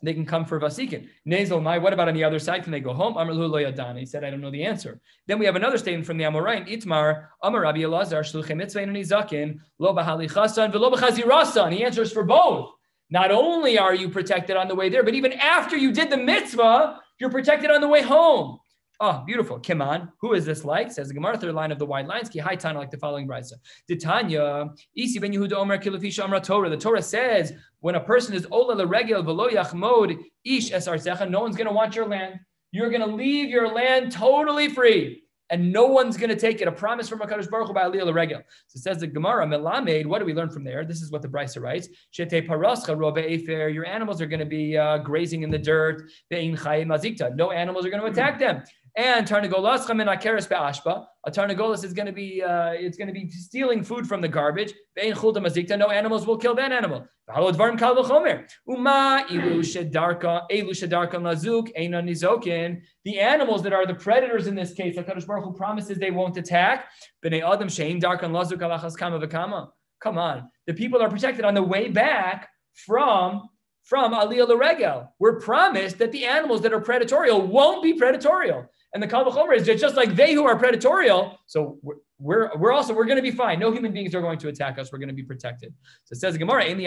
[0.00, 1.08] They can come for Vasikin.
[1.26, 1.78] Nezel my.
[1.78, 2.62] What about on the other side?
[2.62, 3.16] Can they go home?
[3.16, 3.98] Amr.
[3.98, 5.00] He said, I don't know the answer.
[5.26, 6.68] Then we have another statement from the Amoraim.
[6.68, 11.72] Itmar Amar Rabbi Elazar and zakin lo bahali chasan v'lo b'chazirasan.
[11.72, 12.70] He answers for both.
[13.10, 16.16] Not only are you protected on the way there, but even after you did the
[16.16, 18.60] mitzvah, you're protected on the way home.
[19.00, 19.60] Oh, beautiful.
[19.60, 20.10] Kiman.
[20.20, 20.90] Who is this like?
[20.90, 22.28] Says the Gemara, third line of the wide lines.
[22.28, 23.52] Ki Tana, like the following brisa.
[23.88, 26.68] Titanya, Isi ben Yehuda Omer Kilafisha Amra Torah.
[26.68, 31.40] The Torah says when a person is Ola Leregel Velo Yachmod Ish Esar zecha, no
[31.40, 32.40] one's going to want your land.
[32.72, 36.68] You're going to leave your land totally free and no one's going to take it.
[36.68, 38.40] A promise from Hakadosh Baruch Hu by Aliyah Regel.
[38.66, 40.06] So it says the Gemara Melamed.
[40.06, 40.84] What do we learn from there?
[40.84, 43.68] This is what the Brisa writes: Shete parascha robe efer.
[43.68, 46.10] Your animals are going to be uh, grazing in the dirt.
[46.30, 48.62] No animals are going to attack them.
[48.98, 51.06] And tarnagolas and akeres be'ashba.
[51.24, 54.26] A tarnagolas is going to be uh, it's going to be stealing food from the
[54.26, 54.74] garbage.
[54.98, 55.78] Ve'in chulta mazikta.
[55.78, 57.06] No animals will kill that animal.
[57.28, 62.80] Uma ilu shedarka elu shedarka lazuk eina nizokin.
[63.04, 66.36] The animals that are the predators in this case, Hakadosh Baruch Hu promises they won't
[66.36, 66.86] attack.
[67.24, 69.68] Bnei adam shein darkan lazuk alachas kama v'kama.
[70.00, 73.48] Come on, the people are protected on the way back from
[73.84, 75.08] from Aliyah Laregel.
[75.20, 78.66] We're promised that the animals that are predatorial won't be predatorial.
[78.94, 81.36] And the Kal is just like they who are predatorial.
[81.46, 83.58] So we're, we're, we're also, we're going to be fine.
[83.60, 84.90] No human beings are going to attack us.
[84.90, 85.74] We're going to be protected.
[86.04, 86.86] So it says Gemara, in the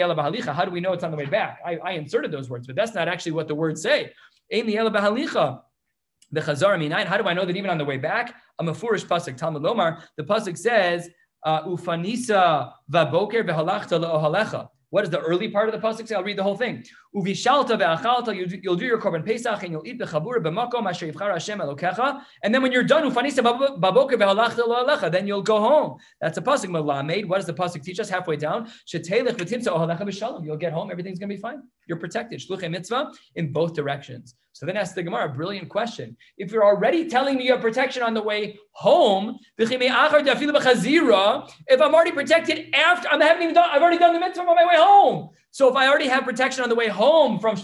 [0.52, 1.60] How do we know it's on the way back?
[1.64, 4.12] I, I inserted those words, but that's not actually what the words say.
[6.32, 7.04] The Chazar Minayin.
[7.04, 8.34] How do I know that even on the way back?
[8.58, 9.36] I'm a foolish pasuk.
[9.36, 10.02] Talmud Lomar.
[10.16, 11.10] The pasuk says,
[11.44, 16.14] uh, "Ufanisa vaboker v'halachta le'ohalecha." What is the early part of the pasuk say?
[16.14, 16.84] I'll read the whole thing.
[17.14, 21.30] Uvishalta ve'achalta, you'll do your korban pesach and you'll eat the chabur b'makom asher yivchar
[21.30, 22.22] Hashem elokecha.
[22.42, 23.42] And then when you're done, ufanisa
[23.78, 25.98] baboker ve'halachta lo'alecha, then you'll go home.
[26.22, 27.26] That's a pasuk melamed.
[27.26, 28.08] What does the pasuk teach us?
[28.08, 30.44] Halfway down, shetelech v'timsa ohalecha b'shalom.
[30.44, 31.62] You'll get home, everything's gonna be fine.
[31.86, 32.40] You're protected.
[32.40, 34.34] Shluchei mitzvah in both directions.
[34.54, 36.16] So then ask the Gemara, a brilliant question.
[36.36, 39.72] If you're already telling me you have protection on the way home, if
[41.80, 44.66] I'm already protected after, I haven't even done, I've already done the mitzvah on my
[44.66, 45.30] way home.
[45.52, 47.56] So if I already have protection on the way home from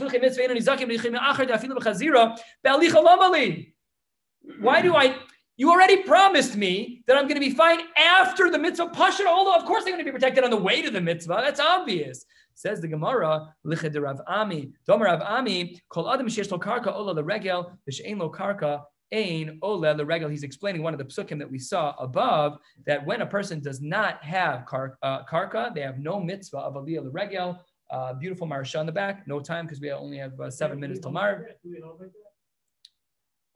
[4.61, 5.17] why do I?
[5.57, 9.27] You already promised me that I'm going to be fine after the mitzvah pasha.
[9.27, 11.41] Although of course I'm going to be protected on the way to the mitzvah.
[11.43, 12.25] That's obvious.
[12.55, 17.73] Says the Gemara, Liched Rav Ami, Domer Rav Ami, Kol Adam Shesh Karka Ola LeRegel,
[17.89, 18.83] V'Shein Lo Karka
[19.13, 20.31] Ein Ola the LeRegel.
[20.31, 23.81] He's explaining one of the psukim that we saw above that when a person does
[23.81, 27.59] not have kar, uh, karka, they have no mitzvah of Aliyah LeRegel.
[27.91, 29.27] Uh, beautiful marsha on the back.
[29.27, 31.45] No time because we only have uh, seven minutes till Maariv.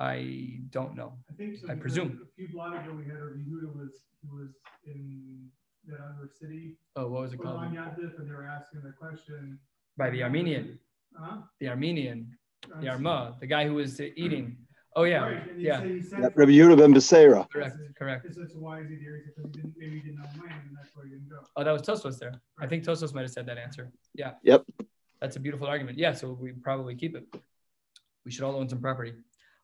[0.01, 1.13] I don't know.
[1.31, 1.71] I think so.
[1.71, 2.21] I presume.
[2.23, 3.93] A few blocks ago, we had a Yehuda was
[4.31, 4.51] was
[4.87, 5.49] in
[5.87, 6.77] the other city.
[6.97, 7.63] Oh, what was it called?
[7.63, 9.59] And they were asking the question
[9.97, 10.79] by the Armenian.
[11.15, 11.43] Huh?
[11.61, 12.37] the Armenian,
[12.81, 14.57] the Arma, the guy who was uh, eating.
[14.95, 17.49] Oh yeah, Right, and he yeah, said he said That Rabbi Yehuda ben Beseira.
[17.51, 18.27] correct, correct.
[18.29, 19.23] He said, why is he there?
[19.25, 21.41] Because he didn't, maybe he didn't own land, and that's why he didn't go.
[21.57, 22.35] Oh, that was Tosfos there.
[22.61, 23.91] I think Tosfos might have said that answer.
[24.15, 24.33] Yeah.
[24.43, 24.65] Yep.
[25.21, 25.97] That's a beautiful argument.
[25.97, 27.25] Yeah, so we probably keep it.
[28.25, 29.15] We should all own some property.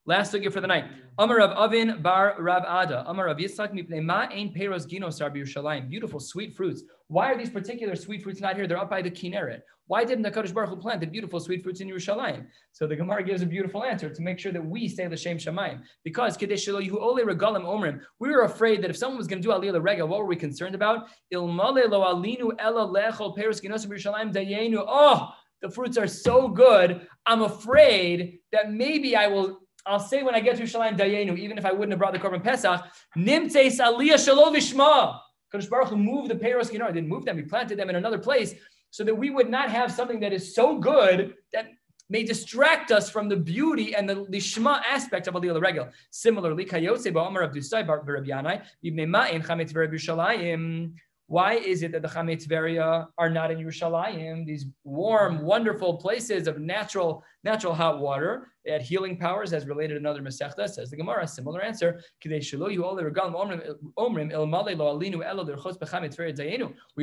[0.09, 0.87] Last sugya for the night.
[1.19, 3.05] Amar Rav Avin Bar Rav Ada.
[3.07, 5.91] Amar Rav Yitzchak Mipnei Ma Ein Peros Ginos Rabbi Yerushalayim.
[5.91, 6.83] Beautiful sweet fruits.
[7.09, 8.67] Why are these particular sweet fruits not here?
[8.67, 9.61] They're up by the Kinneret.
[9.87, 12.47] Why didn't the Kadosh Baruch Hu plant the beautiful sweet fruits in Yerushalayim?
[12.73, 15.83] So the Gemara gives a beautiful answer to make sure that we stay l'shem shamayim.
[16.05, 18.01] Because Kadesh Yehu Ole Regalim Omrim.
[18.19, 20.37] We were afraid that if someone was going to do Aliyah Regel, what were we
[20.37, 21.09] concerned about?
[21.31, 24.83] Lo Alinu Ela Lechol Peros Ginos Yerushalayim Dayenu.
[24.89, 27.07] Oh, the fruits are so good.
[27.27, 29.61] I'm afraid that maybe I will.
[29.89, 32.19] I'll say when I get to Yerushalayim Dayenu, even if I wouldn't have brought the
[32.19, 32.83] Korban Pesach,
[33.17, 35.19] Nimtzeis Aliyah Shalom Lishma.
[35.53, 38.19] Kadosh Baruch Hu moved the Peros Ginar, didn't move them, he planted them in another
[38.19, 38.55] place
[38.91, 41.69] so that we would not have something that is so good that
[42.11, 45.89] may distract us from the beauty and the lishma aspect of Aliyah Regel.
[46.11, 50.93] Similarly, Kayose Ba'amar of Dusai Bar Yanai, Ibnei Ma'in Chametz Yerushalayim.
[51.29, 54.47] Why is it that the Chametz Veria are not in Yerushalayim?
[54.47, 58.49] These warm, wonderful places of natural, natural hot water.
[58.65, 60.67] They had healing powers, as related in other Masechta.
[60.67, 61.29] Says the Gemara.
[61.29, 62.01] Similar answer.
[62.25, 62.41] We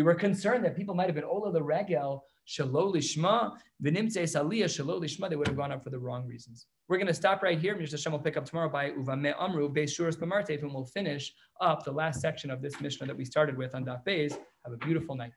[0.01, 3.51] were concerned that people might have been ola the regel shelo lishma
[3.83, 5.29] v'nimtzeis aliyah shelo lishma.
[5.29, 6.67] They would have gone up for the wrong reasons.
[6.87, 7.75] We're going to stop right here.
[7.75, 7.91] Mr.
[7.91, 11.83] Hashem will pick up tomorrow by uvame amru beis shuras b'martev, and we'll finish up
[11.83, 14.37] the last section of this Mishnah that we started with on Daf Beis.
[14.63, 15.33] Have a beautiful night.